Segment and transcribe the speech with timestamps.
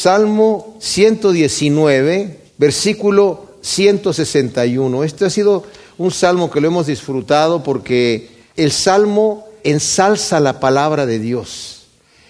[0.00, 5.04] Salmo 119, versículo 161.
[5.04, 5.64] Este ha sido
[5.98, 11.82] un salmo que lo hemos disfrutado porque el salmo ensalza la palabra de Dios.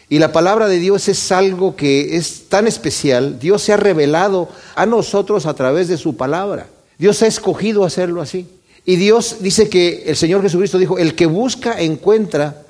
[0.09, 3.39] Y la palabra de Dios es algo que es tan especial.
[3.39, 6.67] Dios se ha revelado a nosotros a través de su palabra.
[6.99, 8.49] Dios ha escogido hacerlo así.
[8.85, 12.63] Y Dios dice que el Señor Jesucristo dijo, el que busca encuentra,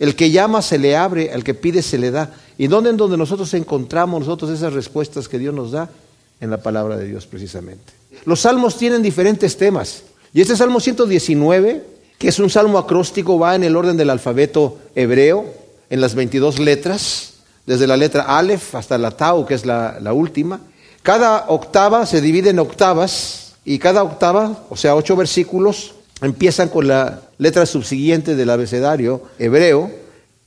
[0.00, 2.34] el que llama se le abre, al que pide se le da.
[2.60, 5.88] ¿Y dónde en donde nosotros encontramos nosotros esas respuestas que Dios nos da?
[6.42, 7.94] En la palabra de Dios precisamente.
[8.26, 10.02] Los salmos tienen diferentes temas.
[10.34, 11.82] Y este Salmo 119,
[12.18, 15.46] que es un salmo acróstico, va en el orden del alfabeto hebreo,
[15.88, 17.32] en las 22 letras,
[17.64, 20.60] desde la letra Aleph hasta la Tau, que es la, la última.
[21.02, 26.88] Cada octava se divide en octavas y cada octava, o sea, ocho versículos, empiezan con
[26.88, 29.99] la letra subsiguiente del abecedario hebreo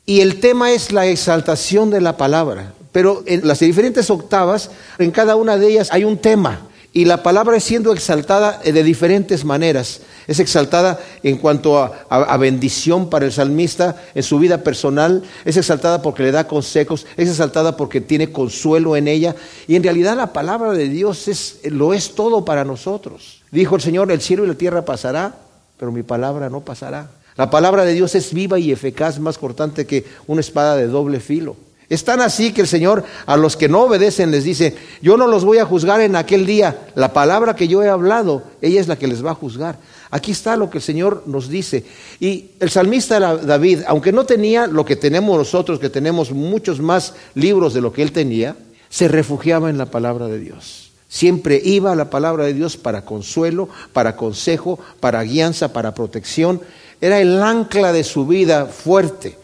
[0.06, 2.74] y el tema es la exaltación de la palabra.
[2.92, 6.68] Pero en las diferentes octavas, en cada una de ellas hay un tema.
[6.96, 10.02] Y la palabra es siendo exaltada de diferentes maneras.
[10.28, 15.24] Es exaltada en cuanto a, bendición para el salmista en su vida personal.
[15.44, 17.08] Es exaltada porque le da consejos.
[17.18, 19.36] Es exaltada porque tiene consuelo en ella.
[19.68, 23.42] Y en realidad la palabra de Dios es, lo es todo para nosotros.
[23.50, 25.34] Dijo el Señor, el cielo y la tierra pasará,
[25.80, 27.10] pero mi palabra no pasará.
[27.36, 31.20] La palabra de Dios es viva y eficaz, más cortante que una espada de doble
[31.20, 31.56] filo.
[31.90, 35.28] Es tan así que el Señor a los que no obedecen les dice, yo no
[35.28, 38.88] los voy a juzgar en aquel día, la palabra que yo he hablado, ella es
[38.88, 39.78] la que les va a juzgar.
[40.10, 41.86] Aquí está lo que el Señor nos dice.
[42.20, 47.16] Y el salmista David, aunque no tenía lo que tenemos nosotros, que tenemos muchos más
[47.36, 48.56] libros de lo que él tenía,
[48.90, 50.92] se refugiaba en la palabra de Dios.
[51.10, 56.62] Siempre iba a la palabra de Dios para consuelo, para consejo, para guianza, para protección.
[57.04, 59.38] Era el ancla de su vida fuerte.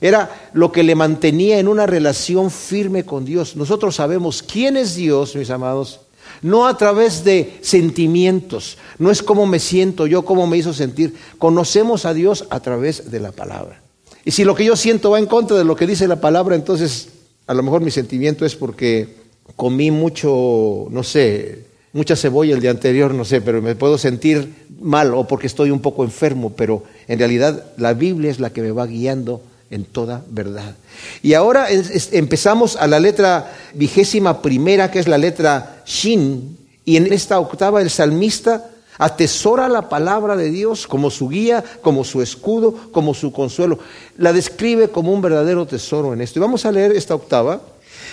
[0.00, 3.54] Era lo que le mantenía en una relación firme con Dios.
[3.54, 6.00] Nosotros sabemos quién es Dios, mis amados,
[6.42, 11.14] no a través de sentimientos, no es cómo me siento yo, cómo me hizo sentir.
[11.38, 13.80] Conocemos a Dios a través de la palabra.
[14.24, 16.56] Y si lo que yo siento va en contra de lo que dice la palabra,
[16.56, 17.10] entonces
[17.46, 19.14] a lo mejor mi sentimiento es porque
[19.54, 24.66] comí mucho, no sé, mucha cebolla el día anterior, no sé, pero me puedo sentir
[24.80, 28.60] mal o porque estoy un poco enfermo, pero en realidad la Biblia es la que
[28.60, 29.40] me va guiando
[29.70, 30.74] en toda verdad.
[31.22, 31.68] Y ahora
[32.12, 37.80] empezamos a la letra vigésima primera, que es la letra Shin, y en esta octava
[37.80, 43.32] el salmista atesora la palabra de Dios como su guía, como su escudo, como su
[43.32, 43.78] consuelo.
[44.18, 46.38] La describe como un verdadero tesoro en esto.
[46.38, 47.60] Y vamos a leer esta octava.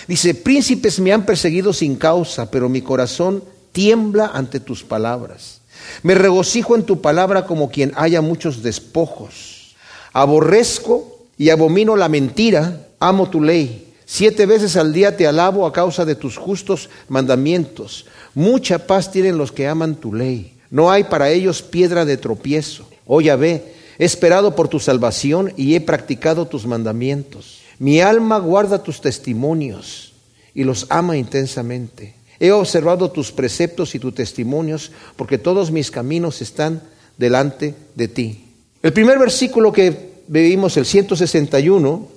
[0.08, 5.60] Dice, príncipes me han perseguido sin causa, pero mi corazón tiembla ante tus palabras.
[6.02, 9.74] Me regocijo en tu palabra como quien haya muchos despojos.
[10.12, 13.94] Aborrezco y abomino la mentira, amo tu ley.
[14.04, 18.06] Siete veces al día te alabo a causa de tus justos mandamientos.
[18.34, 20.54] Mucha paz tienen los que aman tu ley.
[20.70, 22.86] No hay para ellos piedra de tropiezo.
[23.06, 27.60] Oh ve, he esperado por tu salvación y he practicado tus mandamientos.
[27.78, 30.12] Mi alma guarda tus testimonios
[30.54, 32.14] y los ama intensamente.
[32.42, 36.82] He observado tus preceptos y tus testimonios porque todos mis caminos están
[37.16, 38.44] delante de ti.
[38.82, 42.08] El primer versículo que vivimos el 161,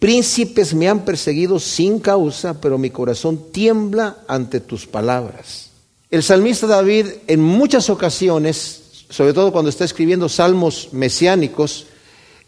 [0.00, 5.70] príncipes me han perseguido sin causa, pero mi corazón tiembla ante tus palabras.
[6.10, 11.86] El salmista David en muchas ocasiones, sobre todo cuando está escribiendo salmos mesiánicos,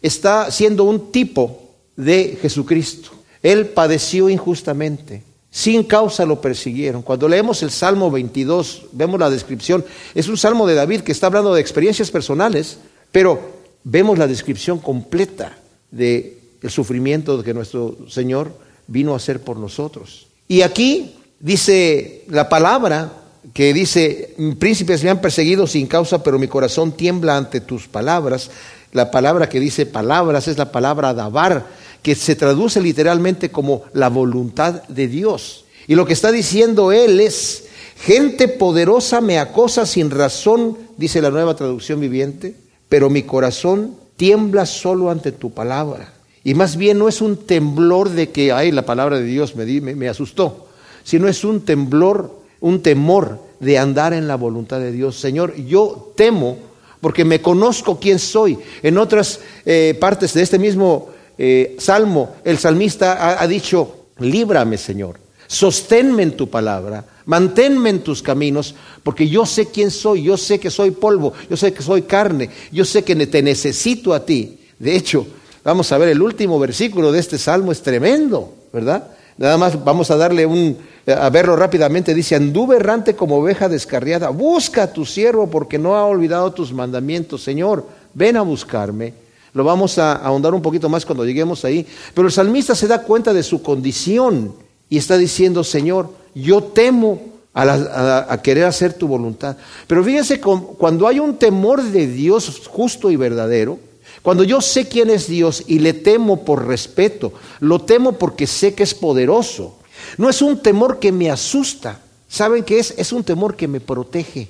[0.01, 1.61] está siendo un tipo
[1.95, 3.11] de Jesucristo.
[3.41, 7.01] Él padeció injustamente, sin causa lo persiguieron.
[7.01, 9.85] Cuando leemos el Salmo 22, vemos la descripción,
[10.15, 12.77] es un salmo de David que está hablando de experiencias personales,
[13.11, 13.39] pero
[13.83, 15.57] vemos la descripción completa
[15.91, 18.53] del el sufrimiento que nuestro Señor
[18.87, 20.27] vino a hacer por nosotros.
[20.47, 23.13] Y aquí dice la palabra
[23.53, 28.51] que dice, príncipes me han perseguido sin causa, pero mi corazón tiembla ante tus palabras.
[28.91, 31.65] La palabra que dice palabras es la palabra dabar,
[32.01, 35.65] que se traduce literalmente como la voluntad de Dios.
[35.87, 37.65] Y lo que está diciendo él es,
[37.97, 42.55] gente poderosa me acosa sin razón, dice la nueva traducción viviente,
[42.89, 46.13] pero mi corazón tiembla solo ante tu palabra.
[46.43, 49.65] Y más bien no es un temblor de que, ay, la palabra de Dios me,
[49.81, 50.67] me, asustó,
[51.03, 55.19] sino es un temblor, un temor de andar en la voluntad de Dios.
[55.19, 56.57] Señor, yo temo
[56.99, 58.57] porque me conozco quién soy.
[58.81, 61.09] En otras eh, partes de este mismo
[61.43, 67.99] eh, salmo, el salmista ha, ha dicho, líbrame, Señor, sosténme en tu palabra, Manténme en
[68.01, 71.83] tus caminos, porque yo sé quién soy, yo sé que soy polvo, yo sé que
[71.83, 74.59] soy carne, yo sé que te necesito a ti.
[74.79, 75.27] De hecho,
[75.63, 79.07] vamos a ver, el último versículo de este salmo es tremendo, ¿verdad?
[79.37, 80.77] Nada más vamos a darle un,
[81.07, 82.13] a verlo rápidamente.
[82.13, 84.29] Dice, anduve errante como oveja descarriada.
[84.29, 87.43] Busca a tu siervo porque no ha olvidado tus mandamientos.
[87.43, 89.13] Señor, ven a buscarme.
[89.53, 91.85] Lo vamos a ahondar un poquito más cuando lleguemos ahí.
[92.13, 94.53] Pero el salmista se da cuenta de su condición
[94.89, 97.21] y está diciendo, Señor, yo temo
[97.53, 99.57] a, querer hacer tu voluntad.
[99.87, 103.79] Pero fíjense, cuando hay un temor de Dios justo y verdadero,
[104.21, 108.73] cuando yo sé quién es Dios y le temo por respeto, lo temo porque sé
[108.73, 109.77] que es poderoso.
[110.17, 111.99] No es un temor que me asusta.
[112.27, 112.93] ¿Saben qué es?
[112.97, 114.47] Es un temor que me protege.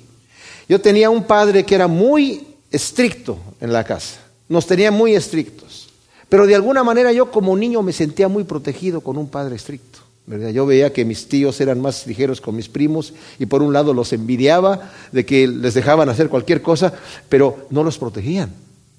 [0.68, 4.21] Yo tenía un padre que era muy estricto en la casa.
[4.52, 5.88] Nos tenía muy estrictos.
[6.28, 10.00] Pero de alguna manera yo como niño me sentía muy protegido con un padre estricto.
[10.26, 13.94] Yo veía que mis tíos eran más ligeros con mis primos y por un lado
[13.94, 16.92] los envidiaba de que les dejaban hacer cualquier cosa,
[17.30, 18.52] pero no los protegían,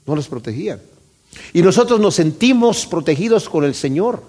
[0.08, 0.82] no los protegían.
[1.54, 4.24] Y nosotros nos sentimos protegidos con el Señor.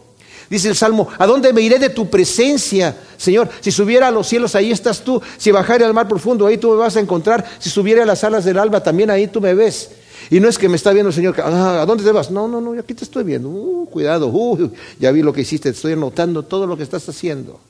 [0.50, 3.48] Dice el Salmo, ¿a dónde me iré de tu presencia, Señor?
[3.62, 5.22] Si subiera a los cielos, ahí estás tú.
[5.38, 7.46] Si bajara al mar profundo, ahí tú me vas a encontrar.
[7.58, 9.90] Si subiera a las alas del alba, también ahí tú me ves.
[10.30, 12.30] Y no es que me está viendo el Señor, ah, ¿a dónde te vas?
[12.30, 13.48] No, no, no, aquí te estoy viendo.
[13.48, 17.60] Uh, cuidado, uh, ya vi lo que hiciste, estoy anotando todo lo que estás haciendo.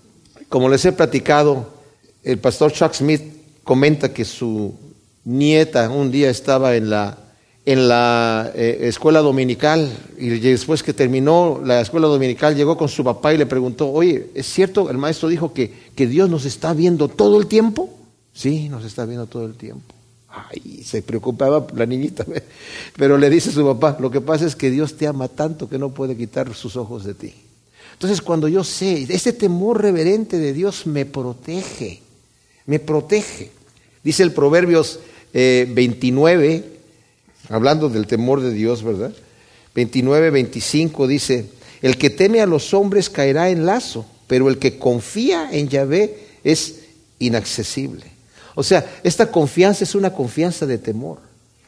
[0.48, 1.66] Como les he platicado,
[2.22, 3.22] el pastor Chuck Smith
[3.64, 4.74] comenta que su
[5.24, 7.18] nieta un día estaba en la,
[7.64, 13.02] en la eh, escuela dominical y después que terminó la escuela dominical llegó con su
[13.02, 14.90] papá y le preguntó, oye, ¿es cierto?
[14.90, 17.90] El maestro dijo que, que Dios nos está viendo todo el tiempo.
[18.32, 19.94] Sí, nos está viendo todo el tiempo.
[20.34, 22.26] Ay, se preocupaba la niñita,
[22.96, 25.68] pero le dice a su papá, lo que pasa es que Dios te ama tanto
[25.68, 27.34] que no puede quitar sus ojos de ti.
[27.92, 32.02] Entonces cuando yo sé, ese temor reverente de Dios me protege,
[32.66, 33.52] me protege.
[34.02, 34.98] Dice el Proverbios
[35.32, 36.64] 29, eh,
[37.48, 39.12] hablando del temor de Dios, ¿verdad?
[39.74, 41.46] 29, 25 dice,
[41.80, 46.18] el que teme a los hombres caerá en lazo, pero el que confía en Yahvé
[46.42, 46.80] es
[47.20, 48.13] inaccesible.
[48.54, 51.18] O sea, esta confianza es una confianza de temor.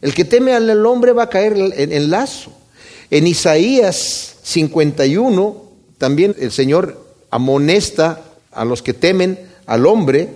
[0.00, 2.53] El que teme al hombre va a caer en, lazo.
[3.11, 5.62] En Isaías 51,
[5.99, 8.23] también el Señor amonesta
[8.53, 10.31] a los que temen al hombre,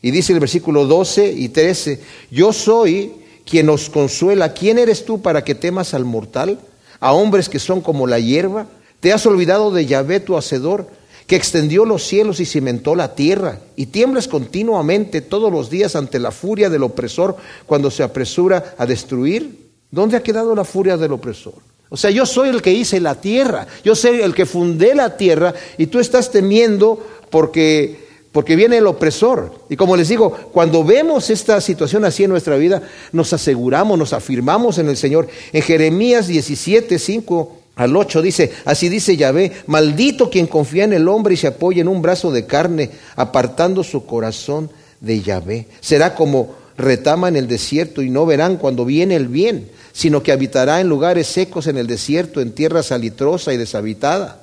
[0.00, 3.12] y dice el versículo 12 y 13, yo soy
[3.44, 4.52] quien os consuela.
[4.52, 6.60] ¿Quién eres tú para que temas al mortal?
[7.00, 8.66] A hombres que son como la hierba.
[9.00, 10.88] ¿Te has olvidado de Yahvé tu hacedor?
[11.28, 16.18] Que extendió los cielos y cimentó la tierra, y tiemblas continuamente todos los días ante
[16.18, 17.36] la furia del opresor
[17.66, 19.68] cuando se apresura a destruir.
[19.90, 21.54] ¿Dónde ha quedado la furia del opresor?
[21.90, 25.18] O sea, yo soy el que hice la tierra, yo soy el que fundé la
[25.18, 29.52] tierra, y tú estás temiendo porque porque viene el opresor.
[29.68, 34.12] Y como les digo, cuando vemos esta situación así en nuestra vida, nos aseguramos, nos
[34.12, 35.28] afirmamos en el Señor.
[35.52, 41.06] En Jeremías 17, 5 al 8 dice, así dice Yahvé, maldito quien confía en el
[41.06, 44.68] hombre y se apoya en un brazo de carne, apartando su corazón
[45.00, 45.68] de Yahvé.
[45.80, 50.32] Será como retama en el desierto y no verán cuando viene el bien, sino que
[50.32, 54.40] habitará en lugares secos en el desierto, en tierra salitrosa y deshabitada.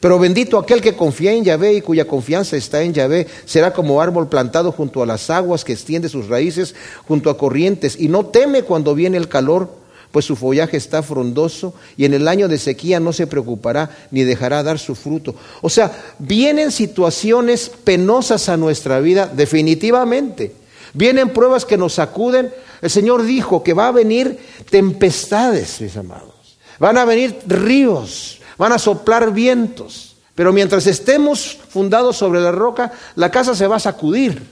[0.00, 4.00] Pero bendito aquel que confía en Yahvé y cuya confianza está en Yahvé, será como
[4.00, 6.74] árbol plantado junto a las aguas que extiende sus raíces
[7.06, 9.79] junto a corrientes y no teme cuando viene el calor
[10.12, 14.24] pues su follaje está frondoso y en el año de sequía no se preocupará ni
[14.24, 15.34] dejará dar su fruto.
[15.62, 20.54] O sea, vienen situaciones penosas a nuestra vida, definitivamente.
[20.94, 22.52] Vienen pruebas que nos sacuden.
[22.82, 24.38] El Señor dijo que va a venir
[24.68, 26.58] tempestades, mis amados.
[26.80, 30.16] Van a venir ríos, van a soplar vientos.
[30.34, 34.42] Pero mientras estemos fundados sobre la roca, la casa se va a sacudir,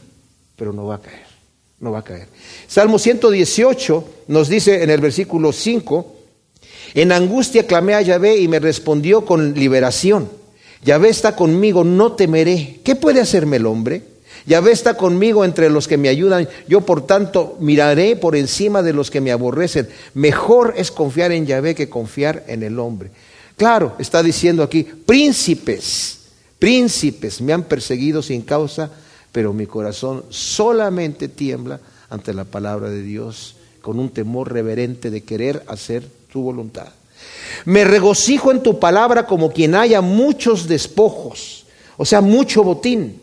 [0.54, 1.27] pero no va a caer
[1.80, 2.28] no va a caer.
[2.66, 6.14] Salmo 118 nos dice en el versículo 5,
[6.94, 10.28] en angustia clamé a Yahvé y me respondió con liberación.
[10.85, 12.80] Yahvé está conmigo, no temeré.
[12.85, 14.02] ¿Qué puede hacerme el hombre?
[14.47, 16.49] Yahvé está conmigo entre los que me ayudan.
[16.66, 19.88] Yo, por tanto, miraré por encima de los que me aborrecen.
[20.14, 23.11] Mejor es confiar en Yahvé que confiar en el hombre.
[23.56, 26.20] Claro, está diciendo aquí, príncipes,
[26.58, 28.90] príncipes me han perseguido sin causa
[29.38, 31.78] pero mi corazón solamente tiembla
[32.11, 36.02] ante la palabra de Dios con un temor reverente de querer hacer
[36.33, 36.88] tu voluntad.
[37.64, 41.66] Me regocijo en tu palabra como quien haya muchos despojos,
[41.97, 43.23] o sea, mucho botín.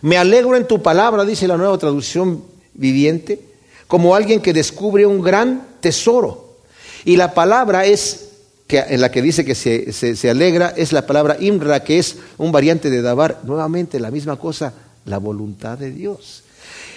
[0.00, 3.40] Me alegro en tu palabra, dice la nueva traducción viviente,
[3.88, 6.54] como alguien que descubre un gran tesoro.
[7.04, 8.28] Y la palabra es,
[8.68, 12.14] que, en la que dice que se, se alegra, es la palabra imra, que es
[12.36, 14.72] un variante de dabar, nuevamente la misma cosa,
[15.08, 16.42] la voluntad de Dios.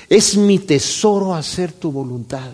[0.10, 2.52] Es mi tesoro hacer tu voluntad,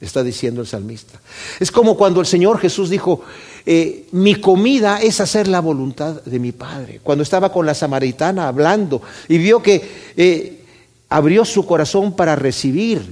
[0.00, 1.20] está diciendo el salmista.
[1.58, 3.22] Es como cuando el Señor Jesús dijo,
[3.64, 7.00] eh, mi comida es hacer la voluntad de mi Padre.
[7.02, 10.64] Cuando estaba con la samaritana hablando y vio que eh,
[11.08, 13.02] abrió su corazón para recibir.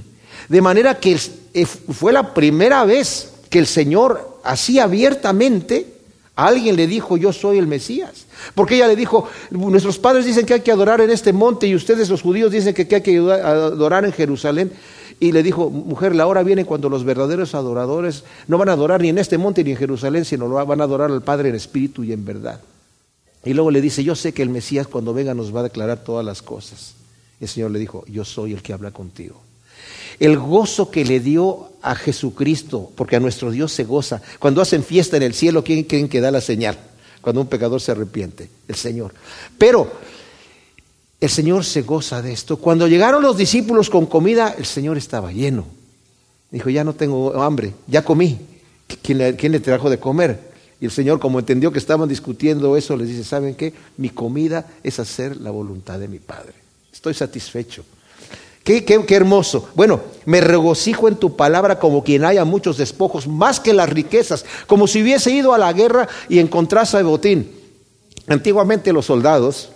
[0.47, 1.19] De manera que
[1.53, 5.94] eh, fue la primera vez que el Señor así abiertamente
[6.35, 8.25] alguien le dijo, yo soy el Mesías.
[8.53, 11.75] Porque ella le dijo, nuestros padres dicen que hay que adorar en este monte y
[11.75, 14.71] ustedes los judíos dicen que hay que adorar en Jerusalén.
[15.19, 19.01] Y le dijo, mujer, la hora viene cuando los verdaderos adoradores no van a adorar
[19.01, 22.03] ni en este monte ni en Jerusalén, sino van a adorar al Padre en espíritu
[22.03, 22.59] y en verdad.
[23.45, 26.03] Y luego le dice, yo sé que el Mesías cuando venga nos va a declarar
[26.03, 26.95] todas las cosas.
[27.39, 29.39] Y el Señor le dijo, yo soy el que habla contigo.
[30.19, 34.19] El gozo que le dio a Jesucristo, porque a nuestro Dios se goza.
[34.39, 36.77] Cuando hacen fiesta en el cielo, ¿quién creen que da la señal?
[37.21, 39.13] Cuando un pecador se arrepiente, el Señor.
[39.59, 39.91] Pero
[41.21, 42.57] el Señor se goza de esto.
[42.57, 45.67] Cuando llegaron los discípulos con comida, el Señor estaba lleno.
[46.49, 48.39] Dijo, ya no tengo hambre, ya comí.
[49.03, 49.19] ¿Quién
[49.51, 50.39] le, trajo de comer?
[50.81, 53.73] Y el Señor, como entendió que estaban discutiendo eso, les dice, ¿saben qué?
[53.97, 56.53] Mi comida es hacer la voluntad de mi Padre.
[56.91, 57.85] Estoy satisfecho.
[58.65, 59.69] Qué, qué, qué, hermoso.
[59.75, 64.43] Bueno, me regocijo en tu palabra como quien haya muchos despojos, más que las riquezas,
[64.67, 67.51] como si hubiese ido a la guerra y encontrase botín.
[68.27, 69.69] Antiguamente los soldados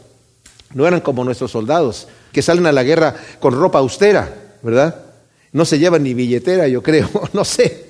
[0.73, 5.03] no eran como nuestros soldados, que salen a la guerra con ropa austera, ¿verdad?
[5.51, 7.89] No se llevan ni billetera, yo creo, no sé.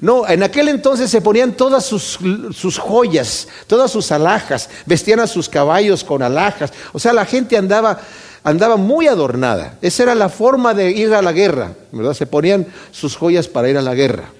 [0.00, 2.18] No, en aquel entonces se ponían todas sus,
[2.52, 6.72] sus, joyas, todas sus alhajas, vestían a sus caballos con alhajas.
[6.92, 8.00] O sea, la gente andaba,
[8.48, 9.78] andaba muy adornada.
[9.82, 12.14] Esa era la forma de ir a la guerra, ¿verdad?
[12.14, 14.30] Se ponían sus joyas para ir a la guerra.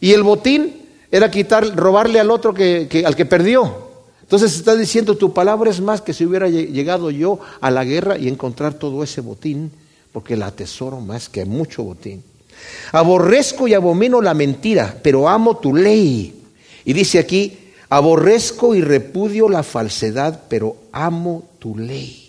[0.00, 0.76] Y el botín
[1.10, 3.88] era quitar, robarle al otro que, al que perdió.
[4.22, 8.16] Entonces está diciendo, tu palabra es más que si hubiera llegado yo a la guerra
[8.16, 9.72] y encontrar todo ese botín,
[10.12, 12.22] porque la atesoro más que mucho botín.
[12.92, 16.44] Aborrezco y abomino la mentira, pero amo tu ley.
[16.84, 22.27] Y dice aquí, aborrezco y repudio la falsedad, pero amo tu ley.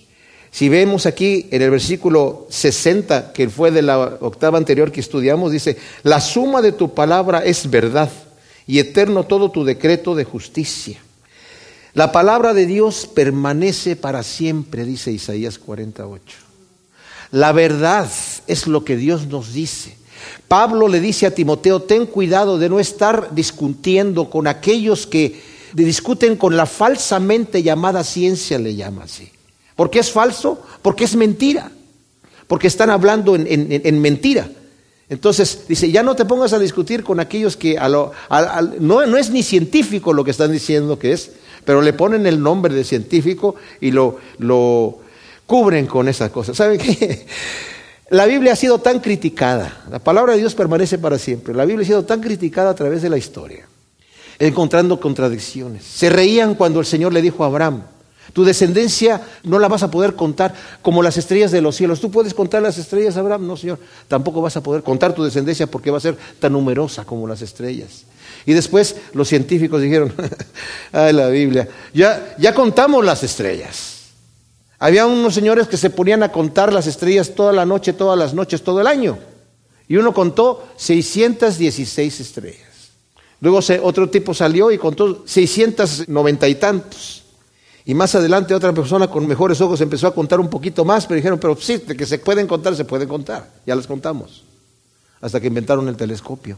[0.52, 5.52] Si vemos aquí en el versículo 60, que fue de la octava anterior que estudiamos,
[5.52, 8.10] dice, la suma de tu palabra es verdad
[8.66, 11.00] y eterno todo tu decreto de justicia.
[11.94, 16.38] La palabra de Dios permanece para siempre, dice Isaías 48.
[17.32, 18.10] La verdad
[18.48, 19.98] es lo que Dios nos dice.
[20.48, 25.42] Pablo le dice a Timoteo, ten cuidado de no estar discutiendo con aquellos que
[25.74, 29.32] discuten con la falsamente llamada ciencia, le llama así.
[29.80, 30.62] ¿Por qué es falso?
[30.82, 31.72] Porque es mentira.
[32.48, 34.50] Porque están hablando en, mentira.
[35.08, 38.12] Entonces dice, ya no te pongas a discutir con aquellos que no,
[39.06, 41.32] no es ni científico lo que están diciendo que es,
[41.64, 45.00] pero le ponen el nombre de científico y lo, lo
[45.46, 46.54] cubren con esa cosa.
[46.54, 47.26] ¿Saben qué?
[48.10, 51.84] La Biblia ha sido tan criticada, la palabra de Dios permanece para siempre, la Biblia
[51.84, 53.68] ha sido tan criticada a través de la historia,
[54.40, 55.84] encontrando contradicciones.
[55.86, 57.84] Se reían cuando el Señor le dijo a Abraham,
[58.34, 62.00] tu descendencia no la vas a poder contar como las estrellas de los cielos.
[62.00, 63.48] ¿Tú puedes contar las estrellas, Abraham?
[63.48, 63.80] No, Señor.
[64.08, 67.42] Tampoco vas a poder contar tu descendencia porque va a ser tan numerosa como las
[67.42, 68.06] estrellas.
[68.46, 70.14] Y después los científicos dijeron,
[70.92, 74.00] ay la Biblia, ya, ya contamos las estrellas.
[74.80, 78.34] Había unos señores que se ponían a contar las estrellas toda la noche, todas las
[78.34, 79.20] noches, todo el año.
[79.90, 82.70] Y uno contó 616 estrellas.
[83.42, 87.19] Luego otro tipo salió y contó 690 y tantos.
[87.90, 91.16] Y más adelante otra persona con mejores ojos empezó a contar un poquito más, pero
[91.16, 93.50] dijeron, pero sí, de que se pueden contar, se pueden contar.
[93.66, 94.44] Ya las contamos.
[95.20, 96.56] Hasta que inventaron el telescopio.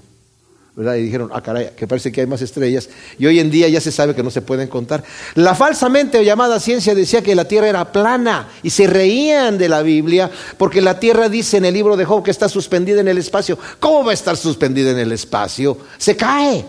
[0.75, 2.89] Y dijeron, ah, caray, que parece que hay más estrellas.
[3.17, 5.05] Y hoy en día ya se sabe que no se pueden contar.
[5.35, 9.83] La falsamente llamada ciencia decía que la tierra era plana y se reían de la
[9.83, 13.17] Biblia porque la tierra dice en el libro de Job que está suspendida en el
[13.17, 13.57] espacio.
[13.79, 15.77] ¿Cómo va a estar suspendida en el espacio?
[15.97, 16.65] Se cae.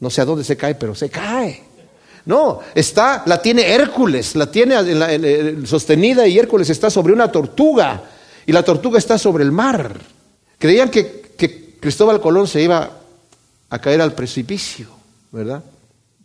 [0.00, 1.73] No sé a dónde se cae, pero se cae.
[2.26, 8.02] No, está, la tiene Hércules, la tiene sostenida y Hércules está sobre una tortuga
[8.46, 10.00] y la tortuga está sobre el mar.
[10.58, 11.22] Creían que,
[11.80, 12.90] Cristóbal Colón se iba
[13.68, 14.88] a caer al precipicio,
[15.30, 15.62] ¿verdad?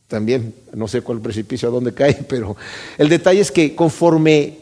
[0.08, 2.56] También, no sé cuál precipicio, a dónde cae, pero
[2.98, 4.58] el detalle es que conforme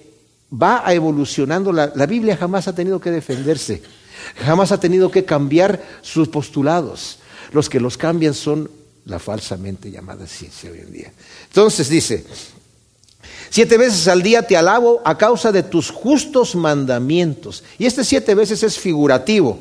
[0.52, 3.84] va evolucionando, la Biblia jamás ha tenido que defenderse,
[4.44, 7.20] jamás ha tenido que cambiar sus postulados.
[7.52, 8.70] Los que los cambian son
[9.08, 11.12] la falsamente llamada ciencia hoy en día.
[11.48, 12.26] Entonces dice,
[13.50, 17.64] siete veces al día te alabo a causa de tus justos mandamientos.
[17.80, 19.60] Y este siete veces es figurativo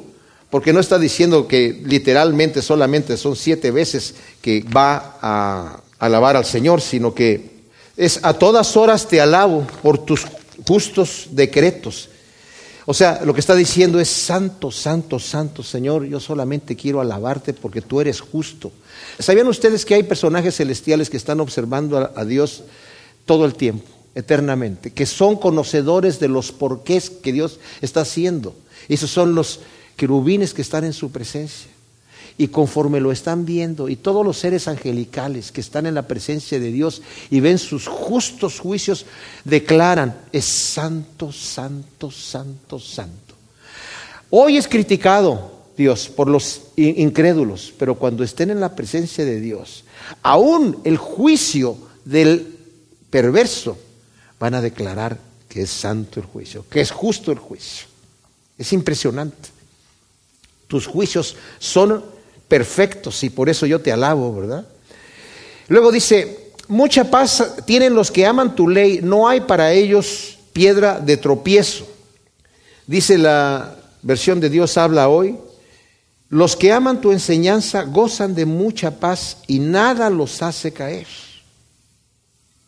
[0.51, 6.45] porque no está diciendo que literalmente solamente son siete veces que va a alabar al
[6.45, 7.57] Señor, sino que
[7.97, 10.27] es a todas horas te alabo por tus
[10.67, 12.11] justos decretos.
[12.89, 17.53] O sea, lo que está diciendo es, santo, santo, santo Señor, yo solamente quiero alabarte
[17.53, 18.71] porque tú eres justo.
[19.19, 22.63] ¿Sabían ustedes que hay personajes celestiales que están observando a, Dios
[23.25, 28.55] todo el tiempo, eternamente, que son conocedores de los porqués que Dios está haciendo?
[28.89, 29.61] Esos son los
[29.97, 31.76] querubines que están en su presencia.
[32.39, 36.61] Y conforme lo están viendo, y todos los seres angelicales que están en la presencia
[36.61, 37.01] de Dios
[37.31, 39.07] y ven sus justos juicios,
[39.45, 43.35] declaran, es santo, santo, santo, santo.
[44.31, 49.85] Hoy es criticado Dios por los incrédulos, pero cuando estén en la presencia de Dios,
[50.23, 52.55] aún el juicio del
[53.09, 53.79] perverso,
[54.39, 57.87] van a declarar que es santo el juicio, que es justo el juicio.
[58.59, 59.51] Es impresionante.
[60.67, 62.05] Tus juicios son
[62.49, 64.67] perfectos y por eso yo te alabo, ¿verdad?
[65.69, 71.01] Luego dice, mucha paz tienen los que aman tu ley, no hay para ellos piedra
[71.01, 71.87] de tropiezo.
[72.87, 75.37] Dice la versión de Dios habla hoy,
[76.29, 81.07] los que aman tu enseñanza gozan de mucha paz y nada los hace caer.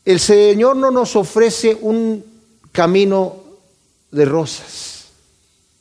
[0.05, 2.25] El Señor no nos ofrece un
[2.73, 3.37] camino
[4.11, 5.07] de rosas.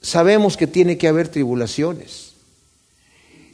[0.01, 2.33] Sabemos que tiene que haber tribulaciones.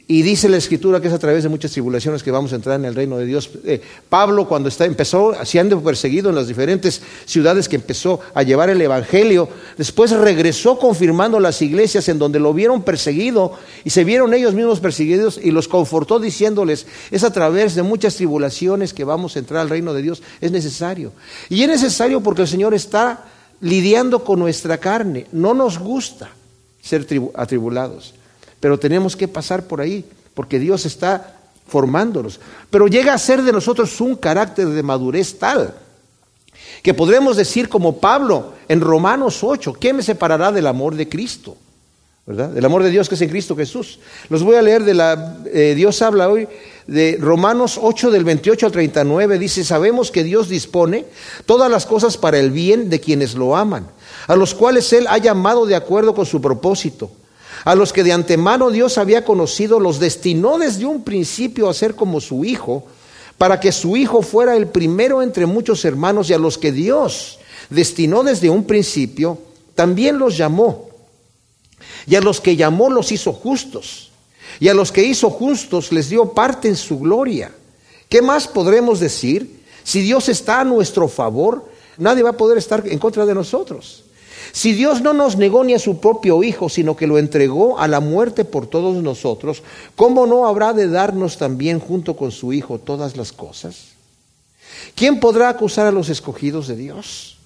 [0.06, 2.78] Y dice la escritura que es a través de muchas tribulaciones que vamos a entrar
[2.78, 3.48] en el reino de Dios.
[3.64, 3.80] Eh,
[4.10, 8.82] Pablo cuando está, empezó siendo perseguido en las diferentes ciudades que empezó a llevar el
[8.82, 14.52] Evangelio, después regresó confirmando las iglesias en donde lo vieron perseguido y se vieron ellos
[14.52, 19.38] mismos perseguidos y los confortó diciéndoles, es a través de muchas tribulaciones que vamos a
[19.38, 21.12] entrar al reino de Dios, es necesario.
[21.48, 23.24] Y es necesario porque el Señor está
[23.62, 26.28] lidiando con nuestra carne, no nos gusta
[26.82, 28.12] ser atribulados
[28.64, 31.36] pero tenemos que pasar por ahí, porque Dios está
[31.68, 32.40] formándonos.
[32.70, 35.74] Pero llega a ser de nosotros un carácter de madurez tal
[36.82, 41.58] que podremos decir como Pablo en Romanos 8, ¿qué me separará del amor de Cristo?
[42.24, 42.48] ¿Verdad?
[42.48, 43.98] Del amor de Dios que es en Cristo Jesús.
[44.30, 46.48] Los voy a leer de la, eh, Dios habla hoy
[46.86, 51.04] de Romanos 8 del 28 al 39, dice, sabemos que Dios dispone
[51.44, 53.88] todas las cosas para el bien de quienes lo aman,
[54.26, 57.10] a los cuales Él ha llamado de acuerdo con su propósito
[57.64, 61.94] a los que de antemano Dios había conocido, los destinó desde un principio a ser
[61.94, 62.86] como su Hijo,
[63.38, 67.38] para que su Hijo fuera el primero entre muchos hermanos, y a los que Dios
[67.70, 69.38] destinó desde un principio,
[69.74, 70.88] también los llamó.
[72.06, 74.10] Y a los que llamó los hizo justos.
[74.60, 77.52] Y a los que hizo justos les dio parte en su gloria.
[78.08, 79.62] ¿Qué más podremos decir?
[79.82, 84.04] Si Dios está a nuestro favor, nadie va a poder estar en contra de nosotros.
[84.54, 87.88] Si Dios no nos negó ni a su propio Hijo, sino que lo entregó a
[87.88, 89.64] la muerte por todos nosotros,
[89.96, 93.86] ¿cómo no habrá de darnos también junto con su Hijo todas las cosas?
[94.94, 97.36] ¿Quién podrá acusar a los escogidos de Dios?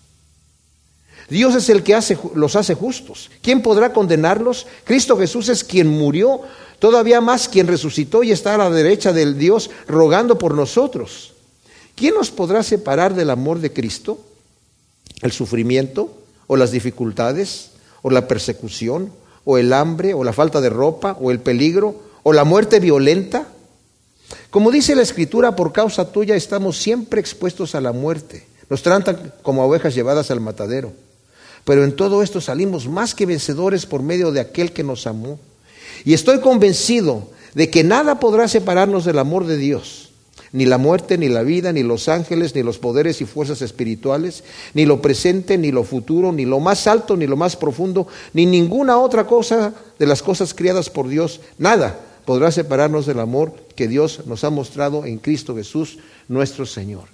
[1.30, 1.98] Dios es el que
[2.34, 3.30] los hace justos.
[3.40, 4.66] ¿Quién podrá condenarlos?
[4.84, 6.42] Cristo Jesús es quien murió,
[6.78, 11.32] todavía más quien resucitó y está a la derecha del Dios rogando por nosotros.
[11.94, 14.20] ¿Quién nos podrá separar del amor de Cristo?
[15.22, 16.17] ¿El sufrimiento?
[16.48, 17.70] O las dificultades,
[18.02, 19.12] o la persecución,
[19.44, 23.46] o el hambre, o la falta de ropa, o el peligro, o la muerte violenta.
[24.50, 28.46] Como dice la Escritura, por causa tuya estamos siempre expuestos a la muerte.
[28.68, 30.92] Nos tratan como ovejas llevadas al matadero.
[31.64, 35.38] Pero en todo esto salimos más que vencedores por medio de aquel que nos amó.
[36.04, 40.07] Y estoy convencido de que nada podrá separarnos del amor de Dios
[40.52, 44.44] ni la muerte, ni la vida, ni los ángeles, ni los poderes y fuerzas espirituales,
[44.74, 48.46] ni lo presente, ni lo futuro, ni lo más alto, ni lo más profundo, ni
[48.46, 51.40] ninguna otra cosa de las cosas criadas por Dios.
[51.58, 57.04] Nada podrá separarnos del amor que Dios nos ha mostrado en Cristo Jesús, nuestro Señor.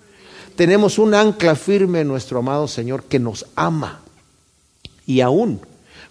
[0.56, 4.00] Tenemos un ancla firme en nuestro amado Señor que nos ama.
[5.06, 5.60] Y aún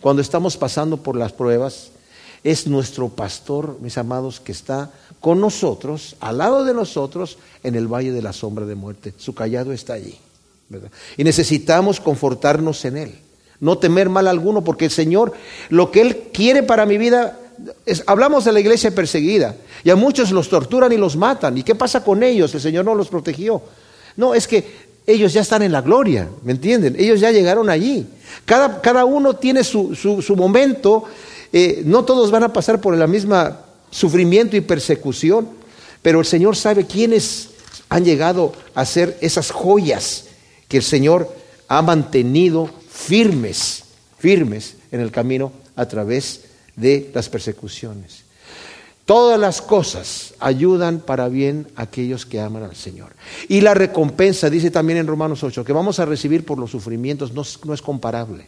[0.04, 1.92] cuando estamos pasando por las pruebas,
[2.44, 4.92] es nuestro pastor, mis amados, que está
[5.24, 9.14] con nosotros, al lado de nosotros, en el valle de la sombra de muerte.
[9.16, 10.20] Su callado está allí.
[11.16, 13.16] Y necesitamos confortarnos en Él.
[13.62, 15.32] No temer mal alguno, porque el Señor,
[15.70, 17.40] lo que Él quiere para mi vida,
[18.06, 19.56] hablamos de la iglesia perseguida,
[19.86, 21.58] y a muchos los torturan y los matan.
[21.58, 22.54] ¿Y qué pasa con ellos?
[22.54, 23.62] El Señor no los protegió.
[24.18, 24.66] No, es que
[25.08, 26.98] ellos ya están en la gloria, ¿me entienden?
[27.00, 28.06] Ellos ya llegaron allí.
[28.44, 31.06] Cada, cada uno tiene su, su momento
[31.56, 33.36] eh, no todos van a pasar por el mismo
[33.94, 35.48] sufrimiento y persecución,
[36.02, 37.50] pero el Señor sabe quiénes
[37.90, 40.26] han llegado a ser esas joyas
[40.68, 41.34] que el Señor
[41.68, 43.84] ha mantenido firmes,
[44.18, 48.24] firmes en el camino a través de las persecuciones.
[49.06, 53.12] Todas las cosas ayudan para bien a aquellos que aman al Señor.
[53.50, 57.34] Y la recompensa, dice también en Romanos 8, que vamos a recibir por los sufrimientos
[57.34, 58.48] no, no es comparable.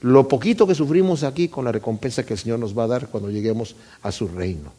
[0.00, 3.08] Lo poquito que sufrimos aquí con la recompensa que el Señor nos va a dar
[3.08, 4.72] cuando lleguemos a su reino.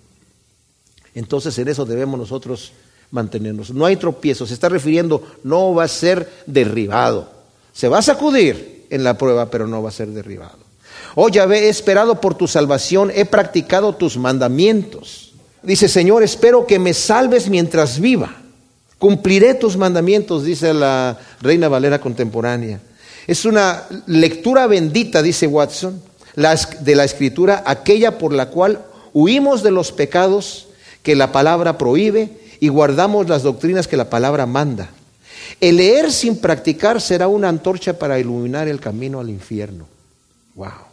[1.13, 2.71] Entonces en eso debemos nosotros
[3.11, 3.71] mantenernos.
[3.71, 7.29] No hay tropiezo, se está refiriendo, no va a ser derribado.
[7.73, 10.59] Se va a sacudir en la prueba, pero no va a ser derribado.
[11.15, 15.33] Oh Yahvé, he esperado por tu salvación, he practicado tus mandamientos.
[15.61, 18.37] Dice, Señor, espero que me salves mientras viva.
[18.97, 22.79] Cumpliré tus mandamientos, dice la Reina Valera contemporánea.
[23.31, 26.03] Es una lectura bendita, dice Watson,
[26.35, 30.67] de la escritura, aquella por la cual huimos de los pecados
[31.01, 34.89] que la palabra prohíbe y guardamos las doctrinas que la palabra manda.
[35.61, 39.87] El leer sin practicar será una antorcha para iluminar el camino al infierno.
[40.55, 40.89] Wow.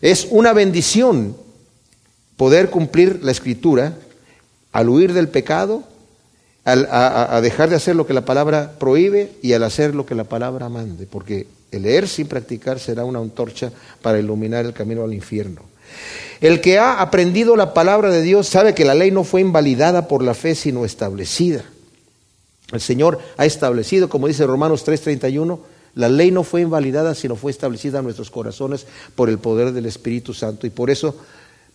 [0.00, 1.36] Es una bendición
[2.38, 3.92] poder cumplir la escritura
[4.72, 5.82] al huir del pecado,
[6.66, 10.14] a, a, dejar de hacer lo que la palabra prohíbe y al hacer lo que
[10.14, 13.70] la palabra mande, porque el leer sin practicar será una antorcha
[14.02, 15.62] para iluminar el camino al infierno.
[16.40, 20.08] El que ha aprendido la palabra de Dios sabe que la ley no fue invalidada
[20.08, 21.64] por la fe, sino establecida.
[22.72, 25.60] El Señor ha establecido, como dice Romanos 3:31,
[25.94, 29.86] la ley no fue invalidada, sino fue establecida en nuestros corazones por el poder del
[29.86, 30.66] Espíritu Santo.
[30.66, 31.16] Y por eso,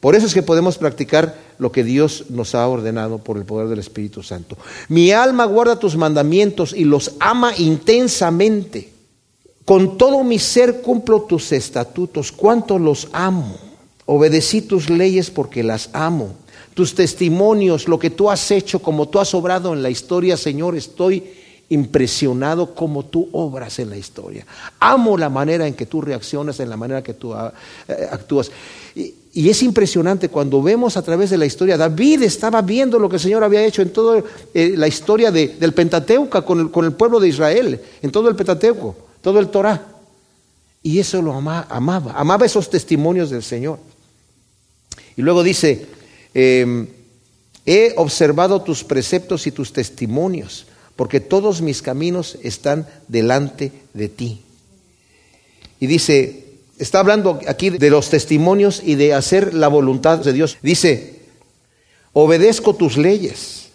[0.02, 3.68] por eso es que podemos practicar lo que Dios nos ha ordenado por el poder
[3.68, 4.58] del Espíritu Santo.
[4.90, 8.90] Mi alma guarda tus mandamientos y los ama intensamente.
[9.64, 12.32] Con todo mi ser cumplo tus estatutos.
[12.32, 13.56] ¿Cuánto los amo?
[14.08, 16.34] Obedecí tus leyes porque las amo.
[16.74, 20.76] Tus testimonios, lo que tú has hecho, como tú has obrado en la historia, Señor,
[20.76, 21.24] estoy
[21.70, 24.48] impresionado como tú obras en la historia.
[24.80, 28.52] Amo la manera en que tú reaccionas, en la manera que tú eh, actúas.
[29.34, 33.22] Es impresionante cuando vemos a través de la historia, David estaba viendo lo que el
[33.22, 34.22] Señor había hecho en toda
[34.54, 35.74] eh, la historia del
[36.60, 39.88] el, con el, pueblo de Israel, en todo el Pentateuco, todo el Torah.
[40.84, 43.80] Y eso lo amaba, amaba esos testimonios del Señor.
[45.16, 45.86] Y luego dice,
[46.34, 46.88] em,
[47.66, 50.66] he observado tus preceptos y tus testimonios,
[50.98, 54.42] porque todos mis caminos están delante de ti.
[55.80, 56.51] Y dice,
[56.82, 60.58] está hablando aquí de los testimonios y de hacer la voluntad de Dios.
[60.62, 61.22] Dice,
[62.12, 63.70] obedezco tus leyes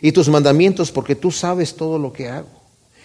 [0.00, 2.48] y tus mandamientos porque tú sabes todo lo que hago.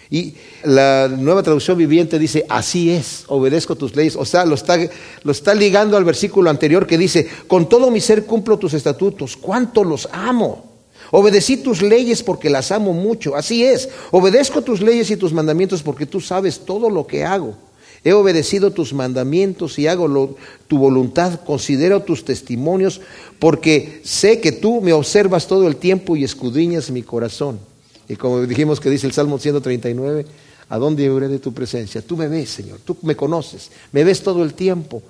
[0.08, 0.34] Y
[0.64, 4.16] la nueva traducción viviente dice, así es, obedezco tus leyes.
[4.16, 4.76] O sea, lo está,
[5.22, 9.36] lo está ligando al versículo anterior que dice, con todo mi ser cumplo tus estatutos,
[9.36, 10.64] cuánto los amo.
[11.12, 13.34] Obedecí tus leyes porque las amo mucho.
[13.34, 17.56] Así es, obedezco tus leyes y tus mandamientos porque tú sabes todo lo que hago.
[18.02, 20.36] He obedecido tus mandamientos y hago
[20.68, 23.00] tu voluntad, considero tus testimonios,
[23.38, 27.60] porque sé que tú me observas todo el tiempo y escudriñas mi corazón.
[28.08, 30.26] Y como dijimos que dice el Salmo 139,
[30.68, 32.00] ¿a dónde iré de tu presencia?
[32.00, 35.02] Tú me ves, Señor, tú me conoces, me ves todo el tiempo.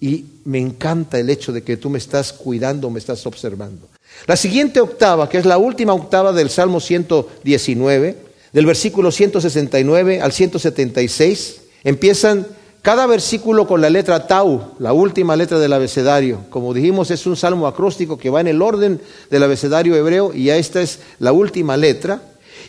[0.00, 3.88] Y me encanta el hecho de que tú me estás cuidando, me estás observando.
[4.26, 8.16] La siguiente octava, que es la última octava del Salmo 119,
[8.52, 12.46] del versículo 169 al 176, empiezan
[12.84, 16.40] cada versículo con la letra tau, la última letra del abecedario.
[16.50, 20.50] Como dijimos, es un salmo acróstico que va en el orden del abecedario hebreo y
[20.50, 22.20] esta es la última letra.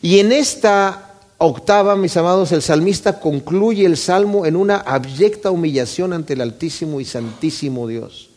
[0.02, 6.14] Y en esta octava, mis amados, el salmista concluye el salmo en una abyecta humillación
[6.14, 8.30] ante el Altísimo y Santísimo Dios.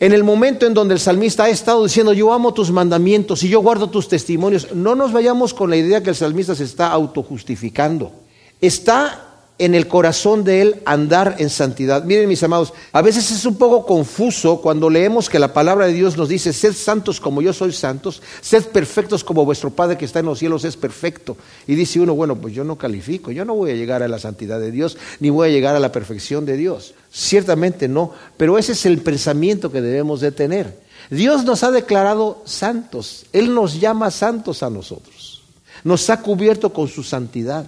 [0.00, 3.48] En el momento en donde el salmista ha estado diciendo, yo amo tus mandamientos y
[3.48, 6.88] yo guardo tus testimonios, no nos vayamos con la idea que el salmista se está
[6.88, 8.12] autojustificando.
[8.60, 9.31] Está
[9.64, 12.02] en el corazón de Él andar en santidad.
[12.02, 15.92] Miren mis amados, a veces es un poco confuso cuando leemos que la palabra de
[15.92, 20.04] Dios nos dice, sed santos como yo soy santos, sed perfectos como vuestro Padre que
[20.04, 21.36] está en los cielos es perfecto.
[21.68, 24.18] Y dice uno, bueno, pues yo no califico, yo no voy a llegar a la
[24.18, 26.94] santidad de Dios, ni voy a llegar a la perfección de Dios.
[27.12, 30.76] Ciertamente no, pero ese es el pensamiento que debemos de tener.
[31.08, 35.44] Dios nos ha declarado santos, Él nos llama santos a nosotros,
[35.84, 37.66] nos ha cubierto con su santidad.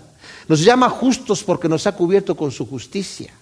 [0.49, 3.33] Nos llama justos porque nos ha cubierto con su justicia.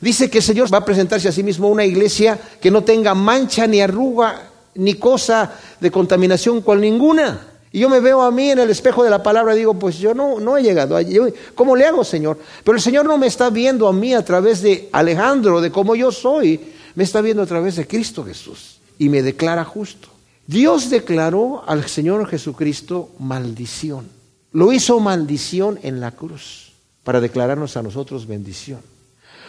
[0.00, 3.14] Dice que el Señor va a presentarse a sí mismo una iglesia que no tenga
[3.14, 7.46] mancha ni arruga ni cosa de contaminación cual ninguna.
[7.72, 9.98] Y yo me veo a mí en el espejo de la palabra y digo, pues
[9.98, 11.18] yo no, no he llegado allí.
[11.54, 12.38] ¿Cómo le hago, Señor?
[12.64, 15.94] Pero el Señor no me está viendo a mí a través de Alejandro, de cómo
[15.94, 16.60] yo soy.
[16.96, 20.08] Me está viendo a través de Cristo Jesús y me declara justo.
[20.46, 24.19] Dios declaró al Señor Jesucristo maldición.
[24.52, 26.72] Lo hizo maldición en la cruz
[27.04, 28.80] para declararnos a nosotros bendición.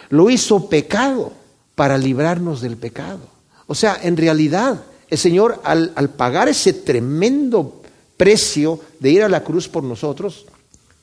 [0.09, 1.33] Lo hizo pecado
[1.75, 3.19] para librarnos del pecado.
[3.67, 7.81] O sea, en realidad, el Señor al, al, pagar ese tremendo
[8.17, 10.45] precio de ir a la cruz por nosotros,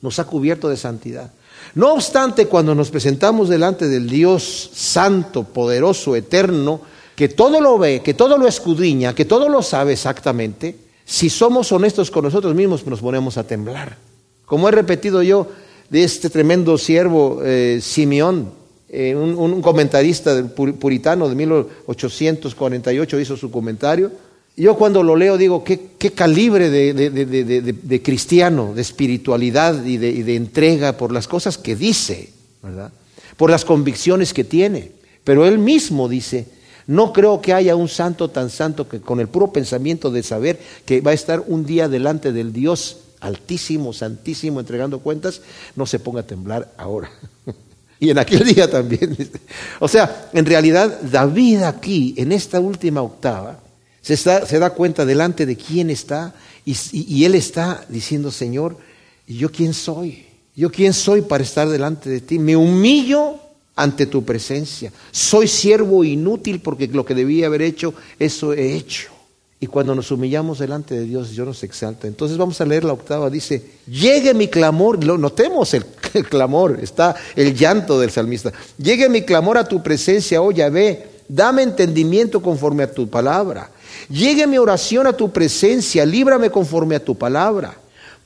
[0.00, 1.32] nos ha cubierto de santidad.
[1.74, 6.80] No obstante, cuando nos presentamos delante del Dios santo, poderoso, eterno,
[7.16, 10.76] que todo lo ve, que todo lo escudriña, que todo lo sabe exactamente,
[11.08, 13.96] si somos honestos con nosotros mismos, nos ponemos a temblar.
[14.44, 15.48] Como he repetido yo
[15.88, 18.50] de este tremendo siervo eh, Simeón,
[18.90, 24.12] eh, un, comentarista puritano de 1848 hizo su comentario.
[24.54, 30.98] Yo cuando lo leo digo, qué, calibre de, cristiano, de espiritualidad y, y de, entrega
[30.98, 32.28] por las cosas que dice,
[32.62, 32.92] ¿verdad?
[33.38, 34.92] Por las convicciones que tiene.
[35.24, 36.46] Pero él mismo dice,
[36.88, 40.58] no creo que haya un santo tan santo que con el puro pensamiento de saber
[40.86, 45.42] que va a estar un día delante del Dios altísimo, santísimo, entregando cuentas,
[45.76, 47.10] no se ponga a temblar ahora.
[48.00, 49.16] Y en aquel día también.
[49.80, 53.58] O sea, en realidad David aquí, en esta última octava,
[54.00, 54.14] se,
[54.60, 56.32] da cuenta delante de quién está
[56.64, 58.76] y, él está diciendo, Señor,
[59.26, 60.26] ¿yo quién soy?
[60.54, 62.38] ¿Yo quién soy para estar delante de ti?
[62.38, 63.40] Me humillo
[63.78, 64.92] ante tu presencia.
[65.12, 69.10] Soy siervo inútil porque lo que debía haber hecho, eso he hecho.
[69.60, 72.08] Y cuando nos humillamos delante de Dios, Dios nos exalta.
[72.08, 73.30] Entonces vamos a leer la octava.
[73.30, 75.04] Dice, llegue mi clamor.
[75.04, 75.84] Notemos el,
[76.28, 76.80] clamor.
[76.82, 78.52] Está el llanto del salmista.
[78.76, 81.10] Llegue mi clamor a tu presencia, oh Yahvé.
[81.28, 83.70] Dame entendimiento conforme a tu palabra.
[84.08, 86.04] Llegue mi oración a tu presencia.
[86.04, 87.78] Líbrame conforme a tu palabra.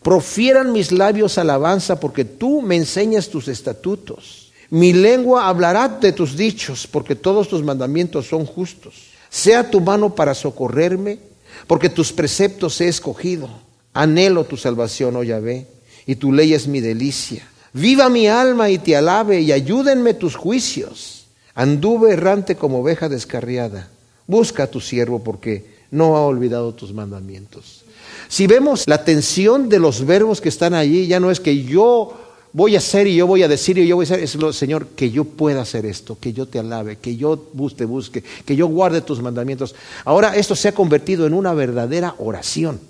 [0.03, 4.52] Profieran mis labios alabanza porque tú me enseñas tus estatutos.
[4.73, 8.95] Mi lengua hablará de tus dichos porque todos tus mandamientos son justos.
[9.29, 11.19] Sea tu mano para socorrerme,
[11.67, 13.51] porque tus preceptos he escogido.
[13.93, 15.67] Anhelo tu salvación, oh Yahvé,
[16.07, 17.47] y tu ley es mi delicia.
[17.75, 21.27] Viva mi alma y te alabe, y ayúdenme tus juicios.
[21.55, 23.91] Anduve errante como oveja descarriada.
[24.27, 27.85] Busca a tu siervo, porque no ha olvidado tus mandamientos.
[28.29, 32.22] Si vemos la tensión de los verbos que están allí, ya no es que yo
[32.53, 34.89] voy a hacer y yo voy a decir y yo voy a hacer, lo, Señor,
[34.89, 37.39] que yo pueda hacer esto, que yo te alabe, que yo
[37.77, 39.75] te busque, que yo guarde tus mandamientos.
[40.05, 42.81] Ahora esto se ha convertido en una verdadera oración.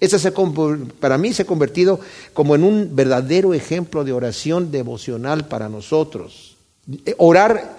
[0.00, 0.32] Esto se,
[0.98, 2.00] para mí se ha convertido
[2.32, 6.56] como en un verdadero ejemplo de oración devocional para nosotros.
[7.04, 7.76] Eh, orar,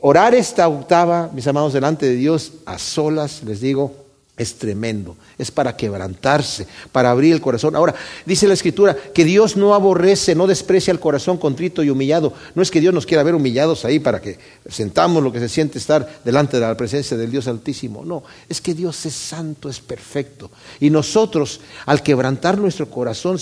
[0.00, 3.94] orar esta octava, mis amados, delante de Dios, a solas, les digo,
[4.40, 7.76] es tremendo, es para quebrantarse, para abrir el corazón.
[7.76, 12.32] Ahora, dice la escritura que Dios no aborrece, no desprecia el corazón contrito y humillado.
[12.54, 15.50] No es que Dios nos quiera ver humillados ahí para que sentamos lo que se
[15.50, 18.02] siente estar delante de la presencia del Dios Altísimo.
[18.02, 20.50] No, es que Dios es santo, es perfecto.
[20.80, 23.38] Y nosotros, al quebrantar nuestro corazón,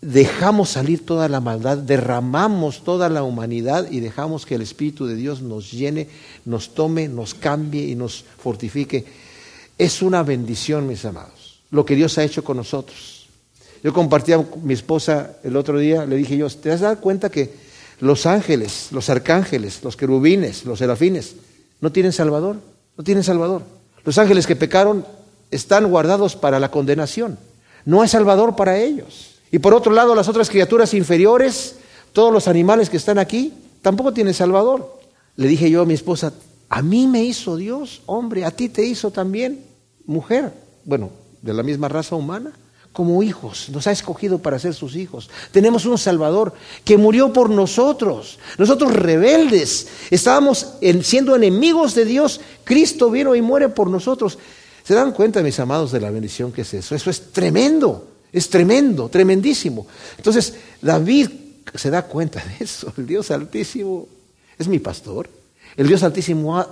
[0.00, 5.16] dejamos salir toda la maldad, derramamos toda la humanidad y dejamos que el Espíritu de
[5.16, 6.08] Dios nos llene,
[6.46, 9.27] nos tome, nos cambie y nos fortifique
[9.78, 13.28] es una bendición, mis amados, lo que Dios ha hecho con nosotros.
[13.82, 17.30] Yo compartía con mi esposa el otro día, le dije yo, ¿te has dado cuenta
[17.30, 17.54] que
[18.00, 21.36] los ángeles, los arcángeles, los querubines, los serafines,
[21.80, 22.56] no tienen salvador?
[22.96, 23.62] No tienen salvador.
[24.04, 25.06] Los ángeles que pecaron
[25.52, 27.38] están guardados para la condenación.
[27.84, 29.36] No hay salvador para ellos.
[29.52, 31.76] Y por otro lado, las otras criaturas inferiores,
[32.12, 34.98] todos los animales que están aquí, tampoco tienen salvador.
[35.36, 36.32] Le dije yo a mi esposa,
[36.68, 39.67] a mí me hizo Dios, hombre, a ti te hizo también
[40.08, 40.52] mujer,
[40.84, 41.10] bueno,
[41.42, 42.52] de la misma raza humana,
[42.92, 45.30] como hijos, nos ha escogido para ser sus hijos.
[45.52, 46.52] Tenemos un Salvador
[46.84, 48.40] que murió por nosotros.
[48.56, 54.38] Nosotros rebeldes, estábamos siendo enemigos de Dios, Cristo vino y muere por nosotros.
[54.82, 56.94] ¿Se dan cuenta, mis amados, de la bendición que es eso?
[56.94, 59.86] Eso es tremendo, es tremendo, tremendísimo.
[60.16, 61.28] Entonces, David
[61.74, 62.92] se da cuenta de eso.
[62.96, 64.08] El Dios Altísimo
[64.58, 65.28] es mi pastor.
[65.76, 66.66] El Dios Altísimo ha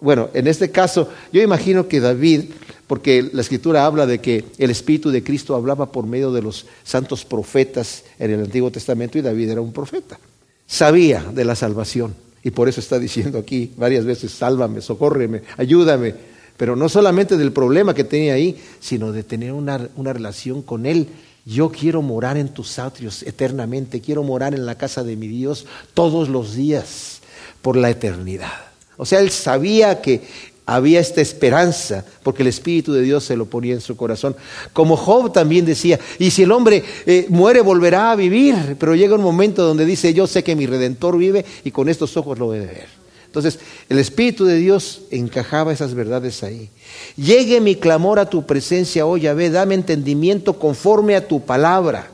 [0.00, 2.44] bueno, en este caso, yo imagino que David,
[2.86, 6.66] porque la escritura habla de que el Espíritu de Cristo hablaba por medio de los
[6.84, 10.18] santos profetas en el Antiguo Testamento y David era un profeta.
[10.66, 16.14] Sabía de la salvación y por eso está diciendo aquí varias veces, sálvame, socórreme, ayúdame.
[16.56, 20.86] Pero no solamente del problema que tenía ahí, sino de tener una, una relación con
[20.86, 21.08] Él.
[21.44, 25.66] Yo quiero morar en tus atrios eternamente, quiero morar en la casa de mi Dios
[25.94, 27.20] todos los días
[27.62, 28.69] por la eternidad.
[29.00, 30.20] O sea, él sabía que
[30.66, 34.36] había esta esperanza porque el Espíritu de Dios se lo ponía en su corazón.
[34.74, 39.14] Como Job también decía, y si el hombre eh, muere volverá a vivir, pero llega
[39.14, 42.52] un momento donde dice, yo sé que mi redentor vive y con estos ojos lo
[42.52, 42.88] he de ver.
[43.24, 43.58] Entonces,
[43.88, 46.68] el Espíritu de Dios encajaba esas verdades ahí.
[47.16, 52.10] Llegue mi clamor a tu presencia, oh Yahvé, dame entendimiento conforme a tu palabra.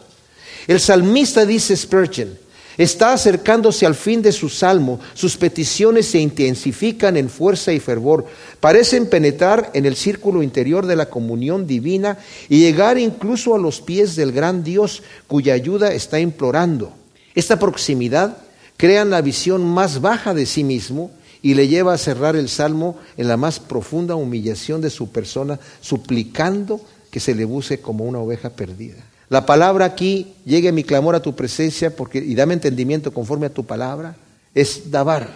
[0.68, 2.45] El salmista dice Spurgeon,
[2.78, 8.26] Está acercándose al fin de su salmo, sus peticiones se intensifican en fuerza y fervor,
[8.60, 12.18] parecen penetrar en el círculo interior de la comunión divina
[12.50, 16.92] y llegar incluso a los pies del gran Dios cuya ayuda está implorando.
[17.34, 18.36] Esta proximidad
[18.76, 21.10] crea la visión más baja de sí mismo
[21.40, 25.58] y le lleva a cerrar el salmo en la más profunda humillación de su persona,
[25.80, 29.02] suplicando que se le busque como una oveja perdida.
[29.28, 33.54] La palabra aquí, llegue mi clamor a tu presencia porque, y dame entendimiento conforme a
[33.54, 34.16] tu palabra,
[34.54, 35.28] es dabar,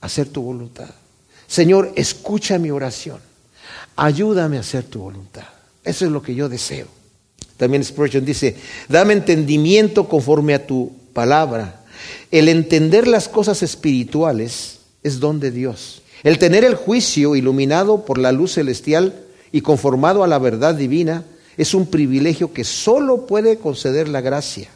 [0.00, 0.90] hacer tu voluntad.
[1.46, 3.18] Señor, escucha mi oración.
[3.96, 5.44] Ayúdame a hacer tu voluntad.
[5.84, 6.86] Eso es lo que yo deseo.
[7.56, 8.56] También Spurgeon dice,
[8.88, 11.84] dame entendimiento conforme a tu palabra.
[12.30, 16.02] El entender las cosas espirituales es don de Dios.
[16.22, 19.14] El tener el juicio iluminado por la luz celestial
[19.50, 21.24] y conformado a la verdad divina
[21.56, 24.68] es un privilegio que solo puede conceder la gracia.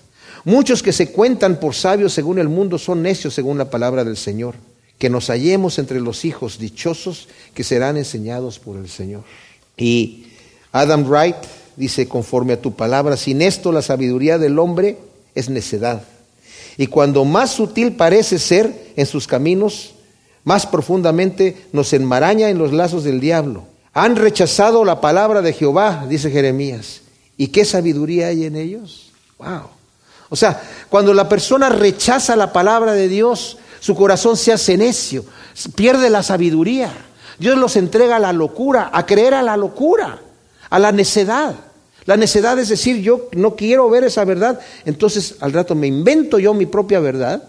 [0.45, 4.17] Muchos que se cuentan por sabios según el mundo son necios según la palabra del
[4.17, 4.55] Señor.
[4.99, 9.25] Que nos hallemos entre los hijos dichosos que serán enseñados por el Señor.
[9.77, 10.27] Y
[10.73, 11.37] Adam Wright
[11.77, 14.99] dice, conforme a tu palabra, sin esto la sabiduría del hombre
[15.35, 16.03] es necedad.
[16.77, 19.95] Y cuando más sutil parece ser en sus caminos,
[20.45, 23.65] más profundamente nos enmaraña en los lazos del diablo.
[23.97, 27.01] Han rechazado la palabra de Jehová, dice Jeremías.
[27.39, 29.11] ¿Y qué sabiduría hay en ellos?
[29.39, 29.71] Wow.
[30.29, 35.25] O sea, cuando la persona rechaza la palabra de Dios, su corazón se hace necio,
[35.75, 36.93] pierde la sabiduría.
[37.39, 40.19] Dios los entrega a la locura, a creer a la locura,
[40.69, 41.55] a la necedad.
[42.05, 46.39] La necedad es decir, yo no quiero ver esa verdad, entonces al rato me invento
[46.39, 47.43] yo mi propia verdad.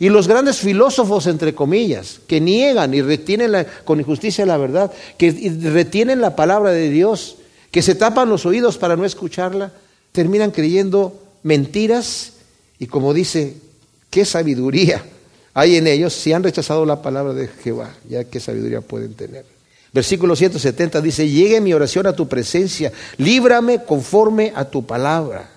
[0.00, 5.30] Y los grandes filósofos, entre comillas, que niegan y retienen con injusticia la verdad, que
[5.62, 7.36] retienen la palabra de Dios,
[7.70, 9.72] que se tapan los oídos para no escucharla,
[10.10, 12.32] terminan creyendo mentiras
[12.80, 13.54] y como dice,
[14.10, 15.04] qué sabiduría
[15.54, 19.44] hay en ellos si han rechazado la palabra de Jehová, ya qué sabiduría pueden tener.
[19.92, 25.50] Versículo 170 dice, llegue mi oración a tu presencia, líbrame conforme a tu palabra.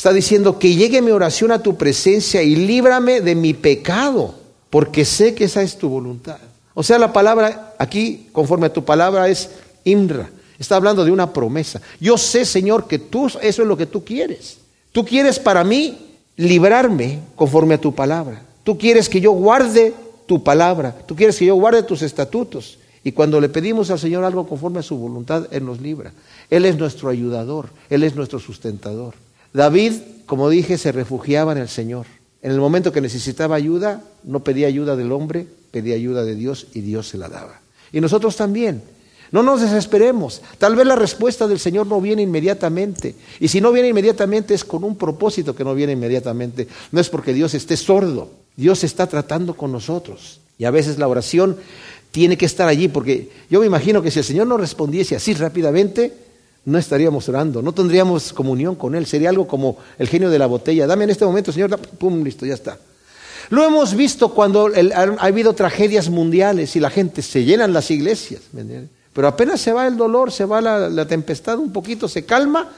[0.00, 4.34] Está diciendo que llegue mi oración a tu presencia y líbrame de mi pecado,
[4.70, 6.38] porque sé que esa es tu voluntad.
[6.72, 9.50] O sea, la palabra aquí, conforme a tu palabra, es
[9.84, 10.30] imra.
[10.58, 11.82] Está hablando de una promesa.
[12.00, 14.56] Yo sé, Señor, que tú, eso es lo que tú quieres.
[14.90, 15.98] Tú quieres para mí
[16.38, 18.40] librarme conforme a tu palabra.
[18.64, 19.92] Tú quieres que yo guarde
[20.24, 20.96] tu palabra.
[21.04, 22.78] Tú quieres que yo guarde tus estatutos.
[23.04, 26.14] Y cuando le pedimos al Señor algo conforme a su voluntad, Él nos libra.
[26.48, 29.12] Él es nuestro ayudador, Él es nuestro sustentador.
[29.52, 29.94] David,
[30.26, 32.06] como dije, se refugiaba en el Señor.
[32.42, 36.68] En el momento que necesitaba ayuda, no pedía ayuda del hombre, pedía ayuda de Dios
[36.74, 37.60] y Dios se la daba.
[37.92, 38.82] Y nosotros también.
[39.32, 40.42] No nos desesperemos.
[40.58, 43.14] Tal vez la respuesta del Señor no viene inmediatamente.
[43.38, 46.66] Y si no viene inmediatamente es con un propósito que no viene inmediatamente.
[46.90, 48.30] No es porque Dios esté sordo.
[48.56, 50.40] Dios está tratando con nosotros.
[50.58, 51.56] Y a veces la oración
[52.10, 55.32] tiene que estar allí, porque yo me imagino que si el Señor no respondiese así
[55.34, 56.12] rápidamente,
[56.64, 59.06] no estaríamos orando, no tendríamos comunión con Él.
[59.06, 60.86] Sería algo como el genio de la botella.
[60.86, 62.78] Dame en este momento, Señor, pum, listo, ya está.
[63.48, 68.42] Lo hemos visto cuando ha habido tragedias mundiales y la gente se llenan las iglesias.
[69.12, 72.70] Pero apenas se va el dolor, se va la, tempestad un poquito, se calma,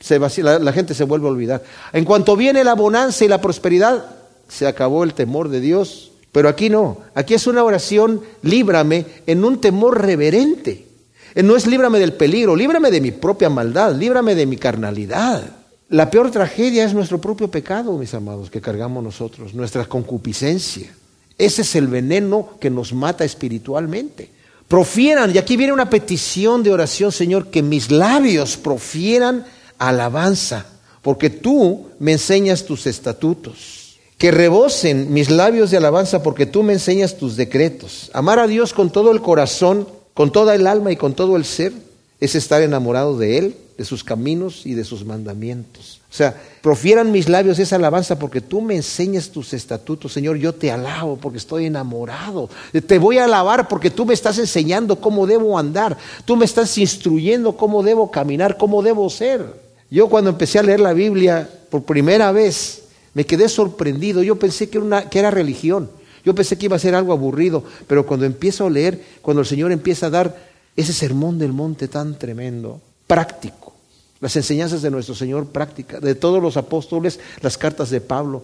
[0.00, 1.62] se la, la gente se vuelve a olvidar.
[1.92, 4.04] En cuanto viene la bonanza y la prosperidad,
[4.48, 6.12] se acabó el temor de Dios.
[6.32, 10.87] Pero aquí no, aquí es una oración, líbrame en un temor reverente.
[11.34, 15.42] Eh, no es líbrame del peligro, líbrame de mi propia maldad, líbrame de mi carnalidad.
[15.90, 20.94] La peor tragedia es nuestro propio pecado, mis amados, que cargamos nosotros, nuestra concupiscencia.
[21.36, 24.30] Ese es el veneno que nos mata espiritualmente.
[24.66, 29.46] Profieran, y aquí viene una petición de oración, Señor, que mis labios profieran
[29.78, 30.66] alabanza,
[31.00, 33.78] porque tú me enseñas tus estatutos
[34.18, 38.10] que rebosen mis labios de alabanza porque tú me enseñas tus decretos.
[38.12, 39.86] Amar a Dios con todo el corazón,
[40.18, 41.72] con toda el alma y con todo el ser
[42.18, 46.00] es estar enamorado de Él, de sus caminos y de sus mandamientos.
[46.10, 50.12] O sea, profieran mis labios esa alabanza porque tú me enseñas tus estatutos.
[50.12, 52.50] Señor, yo te alabo porque estoy enamorado.
[52.84, 55.96] Te voy a alabar porque tú me estás enseñando cómo debo andar.
[56.24, 59.44] Tú me estás instruyendo cómo debo caminar, cómo debo ser.
[59.88, 62.82] Yo cuando empecé a leer la Biblia por primera vez,
[63.14, 64.24] me quedé sorprendido.
[64.24, 65.88] Yo pensé que una, que era religión.
[66.28, 67.64] Yo pensé que iba a ser algo aburrido.
[67.86, 70.36] Pero cuando empiezo a leer, cuando el Señor empieza a dar
[70.76, 73.72] ese sermón del monte tan tremendo, práctico,
[74.20, 78.42] las enseñanzas de nuestro Señor prácticas, de todos los apóstoles, las cartas de Pablo,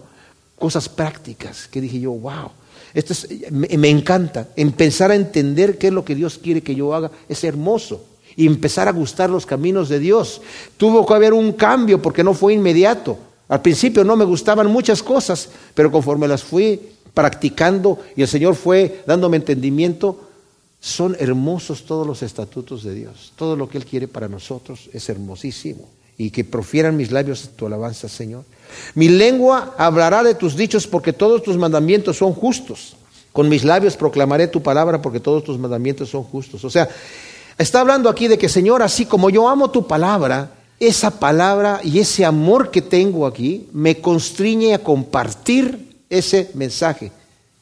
[0.57, 2.49] cosas prácticas, que dije yo, wow,
[2.95, 3.13] esto
[3.51, 7.11] me, me, encanta, empezar a entender qué es lo que Dios quiere que yo haga,
[7.29, 8.03] es hermoso,
[8.35, 10.41] y empezar a gustar los caminos de Dios.
[10.75, 15.03] Tuvo que haber un cambio porque no fue inmediato, al principio no me gustaban muchas
[15.03, 20.19] cosas, pero conforme las fui practicando y el Señor fue dándome entendimiento,
[20.79, 23.33] son hermosos todos los estatutos de Dios.
[23.35, 25.89] Todo lo que Él quiere para nosotros es hermosísimo.
[26.17, 28.45] y que profieran mis labios tu alabanza, Señor.
[28.93, 32.95] Mi lengua hablará de tus dichos porque todos tus mandamientos son justos.
[33.33, 36.63] Con mis labios proclamaré tu palabra porque todos tus mandamientos son justos.
[36.63, 36.87] O sea,
[37.57, 41.99] está hablando aquí de que, Señor, así como yo amo tu palabra, esa palabra y
[41.99, 47.11] ese amor que tengo aquí me constriñe a compartir ese mensaje.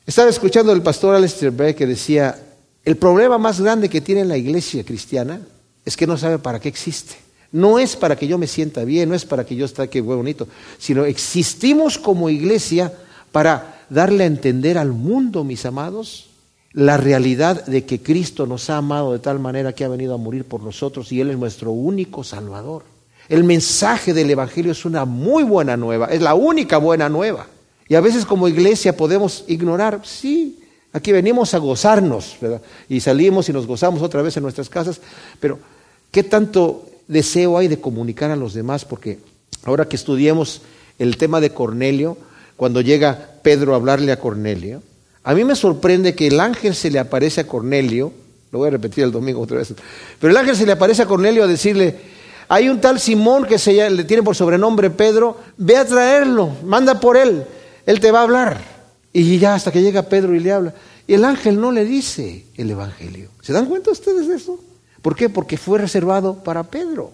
[0.06, 2.38] Estaba escuchando el pastor Alistair Beck que decía,
[2.84, 5.42] el problema más grande que tiene la iglesia cristiana
[5.86, 7.16] es que no sabe para qué existe.
[7.52, 10.02] No es para que yo me sienta bien, no es para que yo esté que
[10.02, 10.48] bonito,
[10.80, 12.92] sino existimos como iglesia
[13.32, 16.30] para darle a entender al mundo, mis amados,
[16.74, 20.18] la realidad de que Cristo nos ha amado de tal manera que ha venido a
[20.18, 22.84] morir por nosotros y Él es nuestro único Salvador.
[23.30, 27.46] El mensaje del Evangelio es una muy buena nueva, es la única buena nueva.
[27.88, 30.60] Y a veces como iglesia podemos ignorar, sí,
[30.94, 32.62] aquí venimos a gozarnos, ¿verdad?
[32.88, 35.02] Y salimos y nos gozamos otra vez en nuestras casas,
[35.40, 35.60] pero
[36.12, 38.86] ¿qué tanto deseo hay de comunicar a los demás?
[38.86, 39.20] Porque
[39.66, 40.62] ahora que estudiemos
[41.00, 42.18] el tema de Cornelio,
[42.56, 44.82] cuando llega Pedro a hablarle a Cornelio,
[45.24, 48.12] a mí me sorprende que el ángel se le aparece a Cornelio,
[48.52, 49.74] lo voy a repetir el domingo otra vez,
[50.20, 51.98] pero el ángel se le aparece a Cornelio a decirle,
[52.50, 57.00] hay un tal Simón que se, le tiene por sobrenombre Pedro, ve a traerlo, manda
[57.00, 57.46] por él,
[57.86, 58.64] él te va a hablar.
[59.12, 60.74] Y ya hasta que llega Pedro y le habla.
[61.06, 63.30] Y el ángel no le dice el Evangelio.
[63.42, 64.60] ¿Se dan cuenta ustedes de eso?
[65.02, 65.30] ¿Por qué?
[65.30, 67.12] Porque fue reservado para Pedro.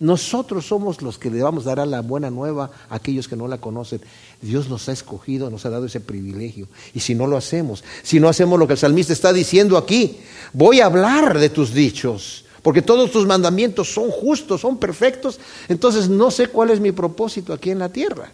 [0.00, 3.48] Nosotros somos los que le vamos a dar la buena nueva a aquellos que no
[3.48, 4.00] la conocen.
[4.42, 6.68] Dios nos ha escogido, nos ha dado ese privilegio.
[6.94, 10.18] Y si no lo hacemos, si no hacemos lo que el salmista está diciendo aquí,
[10.52, 15.38] voy a hablar de tus dichos, porque todos tus mandamientos son justos, son perfectos,
[15.68, 18.32] entonces no sé cuál es mi propósito aquí en la tierra,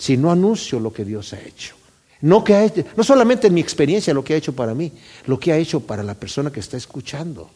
[0.00, 1.76] si no anuncio lo que Dios ha hecho.
[2.22, 4.92] No, que ha hecho, no solamente en mi experiencia lo que ha hecho para mí,
[5.26, 7.50] lo que ha hecho para la persona que está escuchando.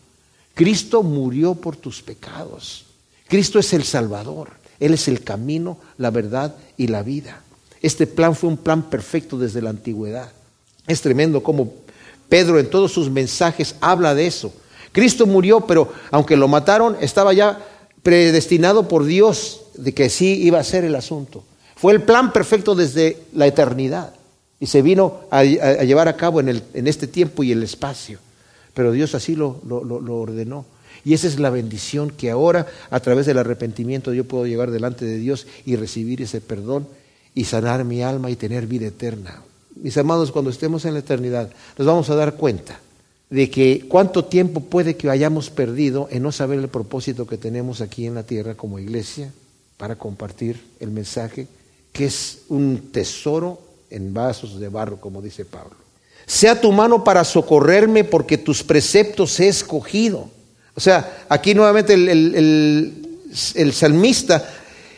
[0.53, 2.85] Cristo murió por tus pecados.
[3.29, 4.51] Cristo es el Salvador.
[4.79, 7.43] Él es el camino, la verdad y la vida.
[7.81, 10.31] Este plan fue un plan perfecto desde la antigüedad.
[10.87, 11.73] Es tremendo como
[12.29, 14.53] Pedro en todos sus mensajes habla de eso.
[14.93, 17.65] Cristo murió, pero aunque lo mataron, estaba ya
[18.03, 21.43] predestinado por Dios de que sí iba a ser el asunto.
[21.85, 24.15] Fue el plan perfecto desde la eternidad
[24.59, 28.21] y se vino a, llevar a cabo en, este tiempo y el espacio.
[28.73, 30.65] Pero Dios así lo ordenó.
[31.05, 35.05] Y esa es la bendición que ahora, a través del arrepentimiento, yo puedo llegar delante
[35.05, 36.89] de Dios y recibir ese perdón
[37.35, 39.43] y sanar mi alma y tener vida eterna.
[39.77, 42.81] Mis amados, cuando estemos en la eternidad, nos vamos a dar cuenta
[43.29, 47.83] de que cuánto tiempo puede que hayamos perdido en no saber el propósito que tenemos
[47.83, 49.35] aquí en la tierra como iglesia
[49.77, 51.47] para compartir el mensaje,
[51.95, 55.77] que es un tesoro en vasos de barro, como dice Pablo.
[56.27, 60.29] Sea tu mano para socorrerme porque tus preceptos he escogido.
[60.75, 64.45] O sea, aquí nuevamente el, salmista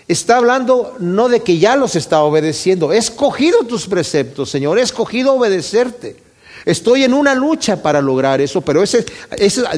[0.09, 4.83] está hablando no de que ya los está obedeciendo, he escogido tus preceptos, Señor, he
[4.83, 6.17] escogido obedecerte.
[6.65, 9.05] Estoy en una lucha para lograr eso, pero ese,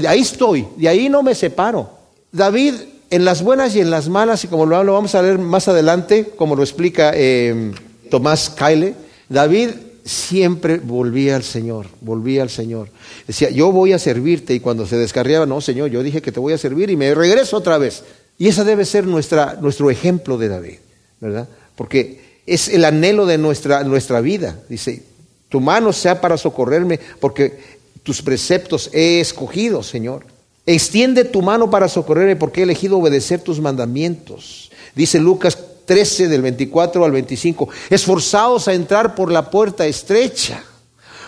[0.06, 1.90] ahí estoy, de ahí no me separo.
[2.30, 2.74] David,
[3.10, 6.30] en las buenas y en las malas, y como lo vamos a leer más adelante,
[6.36, 7.72] como lo explica eh,
[8.10, 8.94] Tomás Kyle,
[9.28, 9.70] David
[10.04, 12.88] siempre volvía al Señor, volvía al Señor.
[13.26, 16.40] Decía, yo voy a servirte y cuando se descarriaba, no, Señor, yo dije que te
[16.40, 18.04] voy a servir y me regreso otra vez.
[18.38, 20.78] Y ese debe ser nuestra, nuestro ejemplo de David,
[21.20, 21.48] ¿verdad?
[21.76, 24.58] Porque es el anhelo de nuestra, nuestra vida.
[24.68, 25.02] Dice,
[25.48, 27.58] tu mano sea para socorrerme porque
[28.02, 30.24] tus preceptos he escogido, Señor.
[30.70, 34.70] Extiende tu mano para socorrerme porque he elegido obedecer tus mandamientos.
[34.94, 35.56] Dice Lucas
[35.86, 37.70] 13 del 24 al 25.
[37.88, 40.62] Esforzados a entrar por la puerta estrecha,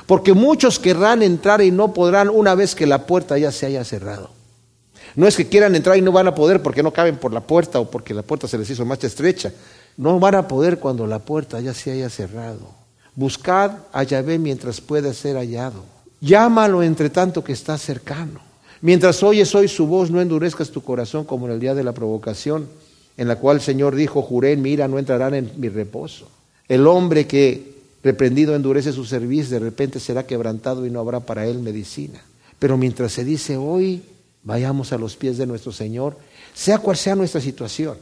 [0.04, 3.82] porque muchos querrán entrar y no podrán una vez que la puerta ya se haya
[3.82, 4.28] cerrado.
[5.16, 7.40] No es que quieran entrar y no van a poder porque no caben por la
[7.40, 9.54] puerta o porque la puerta se les hizo más estrecha.
[9.96, 12.74] No van a poder cuando la puerta ya se haya cerrado.
[13.14, 15.82] Buscad a Yahvé mientras pueda ser hallado.
[16.20, 18.49] Llámalo entre tanto que está cercano.
[18.82, 21.92] Mientras oyes hoy su voz, no endurezcas tu corazón como en el día de la
[21.92, 22.68] provocación
[23.20, 26.26] en la cual el Señor dijo, juré en mi ira, no entrarán en mi reposo.
[26.68, 31.46] El hombre que reprendido endurece su servicio, de repente será quebrantado y no habrá para
[31.46, 32.22] él medicina.
[32.58, 34.02] Pero mientras se dice hoy,
[34.42, 36.16] vayamos a los pies de nuestro Señor,
[36.54, 37.98] sea cual sea nuestra situación,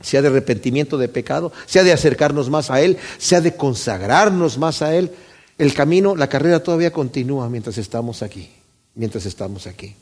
[0.00, 4.80] sea de arrepentimiento de pecado, sea de acercarnos más a Él, sea de consagrarnos más
[4.80, 5.10] a Él,
[5.58, 8.48] el camino, la carrera todavía continúa mientras estamos aquí,
[8.94, 9.94] mientras estamos aquí.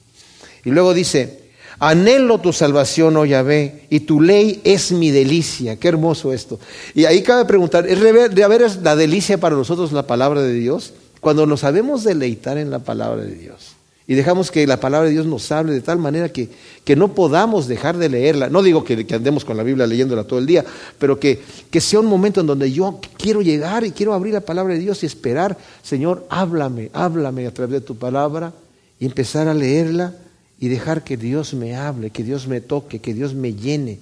[0.64, 1.40] Y luego dice,
[1.78, 5.76] Anhelo tu salvación, oh Yahvé, y tu ley es mi delicia.
[5.76, 6.60] Qué hermoso esto.
[6.94, 10.92] Y ahí cabe preguntar, ¿es de haber la delicia para nosotros la palabra de Dios?
[11.20, 15.14] Cuando nos sabemos deleitar en la palabra de Dios y dejamos que la palabra de
[15.14, 16.50] Dios nos hable de tal manera que,
[16.84, 18.50] que no podamos dejar de leerla.
[18.50, 20.64] No digo que, andemos con la Biblia leyéndola todo el día,
[20.98, 21.40] pero que,
[21.70, 24.80] que sea un momento en donde yo quiero llegar y quiero abrir la palabra de
[24.80, 28.52] Dios y esperar, Señor, háblame, háblame a través de tu palabra
[28.98, 30.12] y empezar a leerla
[30.60, 33.98] y dejar que Dios me hable, que Dios me toque, que Dios me llene.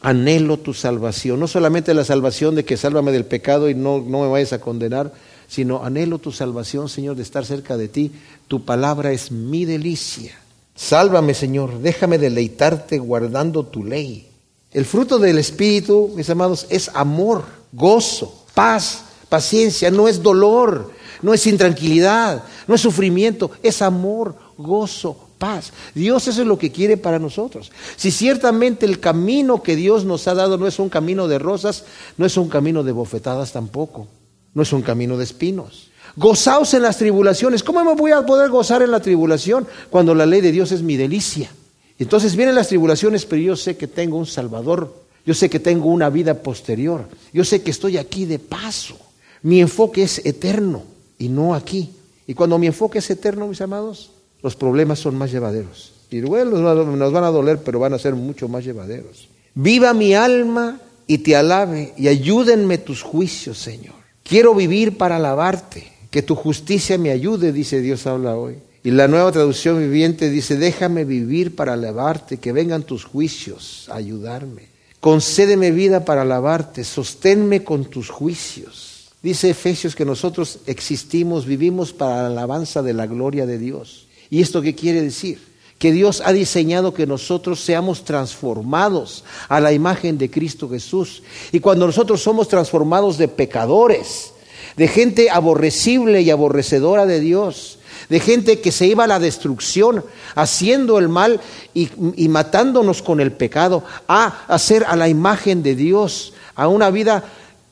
[0.00, 4.22] Anhelo tu salvación, no solamente la salvación de que sálvame del pecado y no, no
[4.22, 5.12] me vayas a condenar,
[5.46, 8.10] sino anhelo tu salvación, Señor, de estar cerca de ti.
[8.48, 10.36] Tu palabra es mi delicia.
[10.74, 14.28] Sálvame, Señor, déjame deleitarte guardando tu ley.
[14.72, 20.90] El fruto del Espíritu, mis amados, es amor, gozo, paz, paciencia, no es dolor,
[21.20, 25.72] no es intranquilidad, no es sufrimiento, es amor, gozo, paz.
[25.92, 27.72] Dios eso es lo que quiere para nosotros.
[27.96, 31.84] Si ciertamente el camino que Dios nos ha dado no es un camino de rosas,
[32.16, 34.06] no es un camino de bofetadas tampoco
[34.54, 35.90] no es un camino de espinos.
[36.16, 37.62] Gozaos en las tribulaciones.
[37.62, 40.82] ¿Cómo me voy a poder gozar en la tribulación cuando la ley de Dios es
[40.82, 41.50] mi delicia?
[41.98, 45.02] Entonces vienen las tribulaciones, pero yo sé que tengo un Salvador.
[45.24, 47.06] Yo sé que tengo una vida posterior.
[47.32, 48.96] Yo sé que estoy aquí de paso.
[49.42, 50.82] Mi enfoque es eterno
[51.18, 51.90] y no aquí.
[52.26, 54.10] Y cuando mi enfoque es eterno, mis amados,
[54.42, 55.92] los problemas son más llevaderos.
[56.10, 59.28] Y bueno, nos van a doler, pero van a ser mucho más llevaderos.
[59.54, 63.94] Viva mi alma y te alabe y ayúdenme tus juicios, Señor.
[64.22, 68.56] Quiero vivir para alabarte, que tu justicia me ayude, dice Dios habla hoy.
[68.84, 73.96] Y la nueva traducción viviente dice, déjame vivir para alabarte, que vengan tus juicios a
[73.96, 74.62] ayudarme.
[75.00, 79.12] Concédeme vida para alabarte, sosténme con tus juicios.
[79.22, 84.06] Dice Efesios que nosotros existimos, vivimos para la alabanza de la gloria de Dios.
[84.32, 85.38] ¿Y esto qué quiere decir?
[85.78, 91.22] Que Dios ha diseñado que nosotros seamos transformados a la imagen de Cristo Jesús.
[91.52, 94.32] Y cuando nosotros somos transformados de pecadores,
[94.78, 97.78] de gente aborrecible y aborrecedora de Dios,
[98.08, 100.02] de gente que se iba a la destrucción,
[100.34, 101.38] haciendo el mal
[101.74, 101.90] y,
[102.30, 107.22] matándonos con el pecado, a hacer a la imagen de Dios, a una vida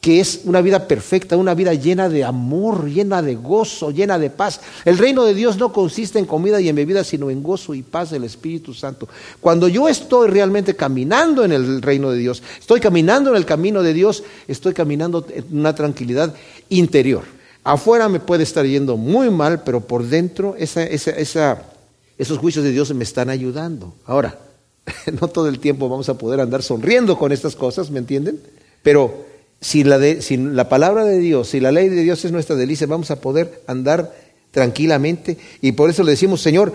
[0.00, 4.30] que es una vida perfecta, una vida llena de amor, llena de gozo, llena de
[4.30, 4.60] paz.
[4.86, 7.82] El reino de Dios no consiste en comida y en bebida, sino en gozo y
[7.82, 9.08] paz del Espíritu Santo.
[9.40, 13.82] Cuando yo estoy realmente caminando en el reino de Dios, estoy caminando en el camino
[13.82, 16.34] de Dios, estoy caminando en una tranquilidad
[16.70, 17.24] interior.
[17.62, 23.04] Afuera me puede estar yendo muy mal, pero por dentro esos juicios de Dios me
[23.04, 23.92] están ayudando.
[24.06, 24.38] Ahora,
[25.20, 28.40] no todo el tiempo vamos a poder andar sonriendo con estas cosas, ¿me entienden?
[28.82, 29.28] Pero
[29.60, 33.10] si la, la palabra de Dios, si la ley de Dios es nuestra delicia, vamos
[33.10, 34.14] a poder andar
[34.50, 35.36] tranquilamente.
[35.60, 36.74] Y por eso le decimos, Señor,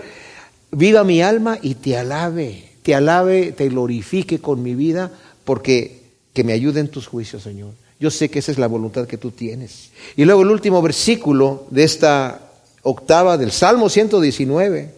[0.70, 5.10] viva mi alma y te alabe, te alabe, te glorifique con mi vida,
[5.44, 6.00] porque
[6.32, 7.72] que me ayude en tus juicios, Señor.
[7.98, 9.90] Yo sé que esa es la voluntad que tú tienes.
[10.16, 12.42] Y luego el último versículo de esta
[12.82, 14.94] octava del Salmo 119.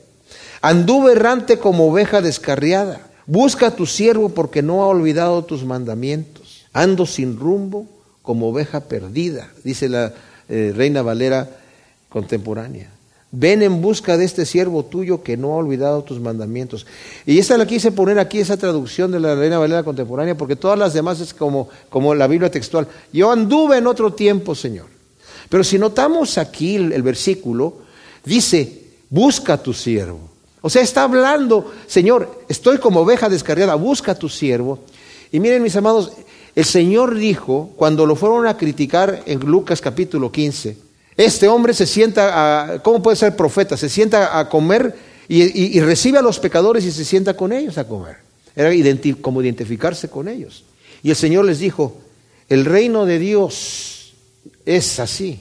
[0.60, 3.08] Anduve errante como oveja descarriada.
[3.26, 6.37] Busca a tu siervo porque no ha olvidado tus mandamientos.
[6.78, 7.88] Ando sin rumbo
[8.22, 10.14] como oveja perdida, dice la
[10.48, 11.50] eh, Reina Valera
[12.08, 12.88] contemporánea.
[13.32, 16.86] Ven en busca de este siervo tuyo que no ha olvidado tus mandamientos.
[17.26, 20.78] Y esa la quise poner aquí, esa traducción de la Reina Valera contemporánea, porque todas
[20.78, 22.86] las demás es como, como la Biblia textual.
[23.12, 24.86] Yo anduve en otro tiempo, Señor.
[25.48, 27.78] Pero si notamos aquí el, el versículo,
[28.24, 30.20] dice, busca a tu siervo.
[30.60, 34.78] O sea, está hablando, Señor, estoy como oveja descarriada, busca a tu siervo.
[35.32, 36.12] Y miren, mis amados,
[36.58, 40.76] el Señor dijo, cuando lo fueron a criticar en Lucas capítulo 15,
[41.16, 43.76] este hombre se sienta, a, ¿cómo puede ser profeta?
[43.76, 44.92] Se sienta a comer
[45.28, 48.16] y, recibe a los pecadores y se sienta con ellos a comer.
[48.56, 48.72] Era
[49.20, 50.64] como identificarse con ellos.
[51.04, 51.96] Y el Señor les dijo,
[52.48, 54.14] el reino de Dios
[54.66, 55.38] es así,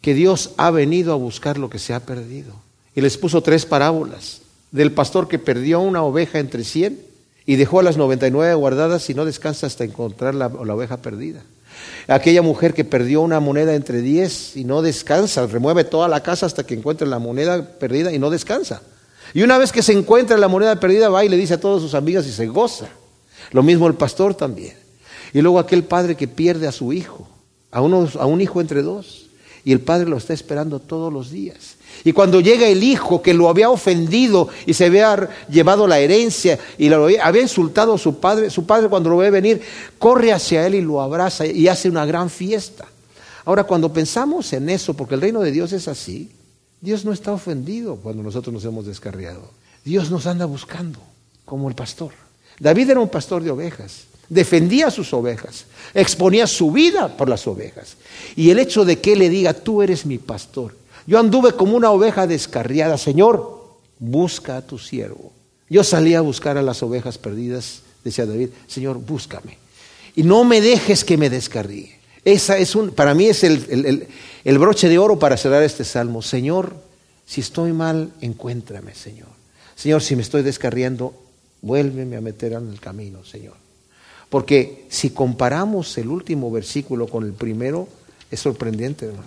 [0.00, 2.52] que Dios ha venido a buscar lo que se ha perdido.
[2.96, 4.40] Y les puso tres parábolas
[4.72, 7.11] del pastor que perdió una oveja entre cien
[7.46, 11.42] y dejó a las 99 guardadas y no descansa hasta encontrar la, oveja perdida.
[12.06, 16.46] Aquella mujer que perdió una moneda entre 10 y no descansa, remueve toda la casa
[16.46, 18.82] hasta que encuentre la moneda perdida y no descansa.
[19.34, 21.82] Y una vez que se encuentra la moneda perdida, va y le dice a todas
[21.82, 22.88] sus amigas y se goza.
[23.50, 24.74] Lo mismo el pastor también.
[25.32, 27.28] Y luego aquel padre que pierde a su hijo,
[27.70, 29.26] a, a un hijo entre dos,
[29.64, 31.76] y el padre lo está esperando todos los días.
[32.04, 36.58] Y cuando llega el hijo que lo había ofendido y se había llevado la herencia
[36.78, 39.62] y lo había, insultado a su padre, su padre cuando lo ve venir,
[39.98, 42.86] corre hacia él y lo abraza y hace una gran fiesta.
[43.44, 46.30] Ahora, cuando pensamos en eso, porque el reino de Dios es así,
[46.80, 49.50] Dios no está ofendido cuando nosotros nos hemos descarriado.
[49.84, 50.98] Dios nos anda buscando,
[51.44, 52.12] como el pastor.
[52.58, 57.46] David era un pastor de ovejas, defendía a sus ovejas, exponía su vida por las
[57.46, 57.96] ovejas.
[58.34, 60.74] Y el hecho de que le diga, tú eres mi pastor,
[61.06, 62.96] yo anduve como una oveja descarriada.
[62.96, 65.32] Señor, busca a tu siervo.
[65.68, 69.58] Yo salí a buscar a las ovejas perdidas, decía David, Señor, búscame.
[70.14, 71.98] Y no me dejes que me descarríe.
[72.24, 74.06] Esa es un, para mí es el,
[74.44, 76.22] el broche de oro para cerrar este salmo.
[76.22, 76.74] Señor,
[77.26, 79.28] si estoy mal, encuéntrame, Señor.
[79.74, 81.14] Señor, si me estoy descarriando,
[81.62, 83.61] vuélveme a meter en el camino, Señor.
[84.32, 87.86] Porque si comparamos el último versículo con el primero,
[88.30, 89.26] es sorprendente, hermanos.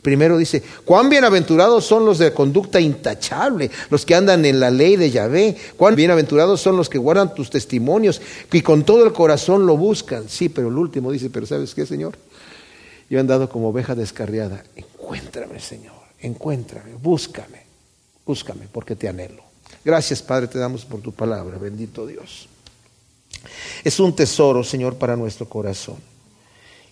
[0.00, 4.96] Primero dice, cuán bienaventurados son los de conducta intachable, los que andan en la ley
[4.96, 9.66] de Yahvé, cuán bienaventurados son los que guardan tus testimonios y con todo el corazón
[9.66, 10.26] lo buscan.
[10.26, 12.16] Sí, pero el último dice, pero ¿sabes qué, Señor?
[13.10, 14.64] Yo he andado como oveja descarriada.
[14.74, 17.60] Encuéntrame, Señor, encuéntrame, búscame,
[18.24, 19.42] búscame, porque te anhelo.
[19.84, 22.48] Gracias, Padre, te damos por tu palabra, bendito Dios.
[23.84, 25.96] Es un tesoro, Señor, para nuestro corazón.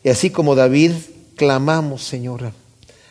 [0.02, 0.92] Y así como David,
[1.36, 2.52] clamamos, Señor.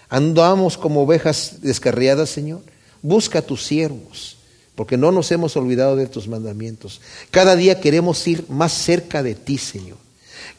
[0.10, 2.62] Andamos como ovejas descarriadas, Señor.
[3.02, 4.38] Busca a tus siervos,
[4.76, 7.02] porque no nos hemos olvidado de tus mandamientos.
[7.32, 9.98] Cada día queremos ir más cerca de ti, Señor.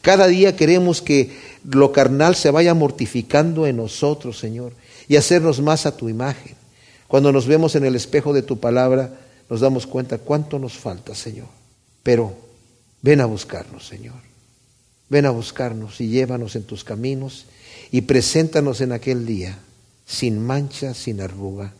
[0.01, 4.73] Cada día queremos que lo carnal se vaya mortificando en nosotros, Señor,
[5.07, 6.55] y hacernos más a tu imagen.
[7.07, 9.19] Cuando nos vemos en el espejo de tu palabra,
[9.49, 11.47] nos damos cuenta cuánto nos falta, Señor.
[12.03, 12.44] Pero
[13.05, 14.15] Ven a buscarnos, Señor.
[15.09, 17.45] Ven a buscarnos y llévanos en tus caminos
[17.91, 19.59] y preséntanos en aquel día
[20.07, 21.71] sin mancha, sin arruga,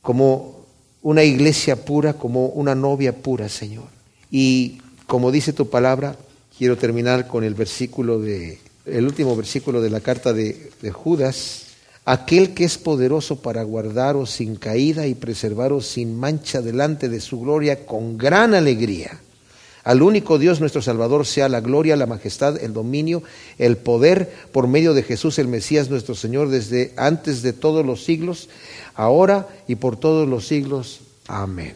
[0.00, 0.64] como
[1.02, 3.88] una iglesia pura, como una novia pura, Señor.
[4.30, 6.14] Y como dice tu palabra,
[6.56, 11.64] quiero terminar con el versículo de el último versículo de la carta de, de Judas,
[12.04, 17.40] aquel que es poderoso para guardaros sin caída y preservaros sin mancha delante de su
[17.40, 19.18] gloria con gran alegría
[19.82, 23.22] al único Dios nuestro Salvador sea la gloria, la majestad, el dominio,
[23.58, 28.04] el poder por medio de Jesús el Mesías nuestro Señor desde antes de todos los
[28.04, 28.48] siglos,
[28.94, 31.00] ahora y por todos los siglos.
[31.26, 31.74] Amén.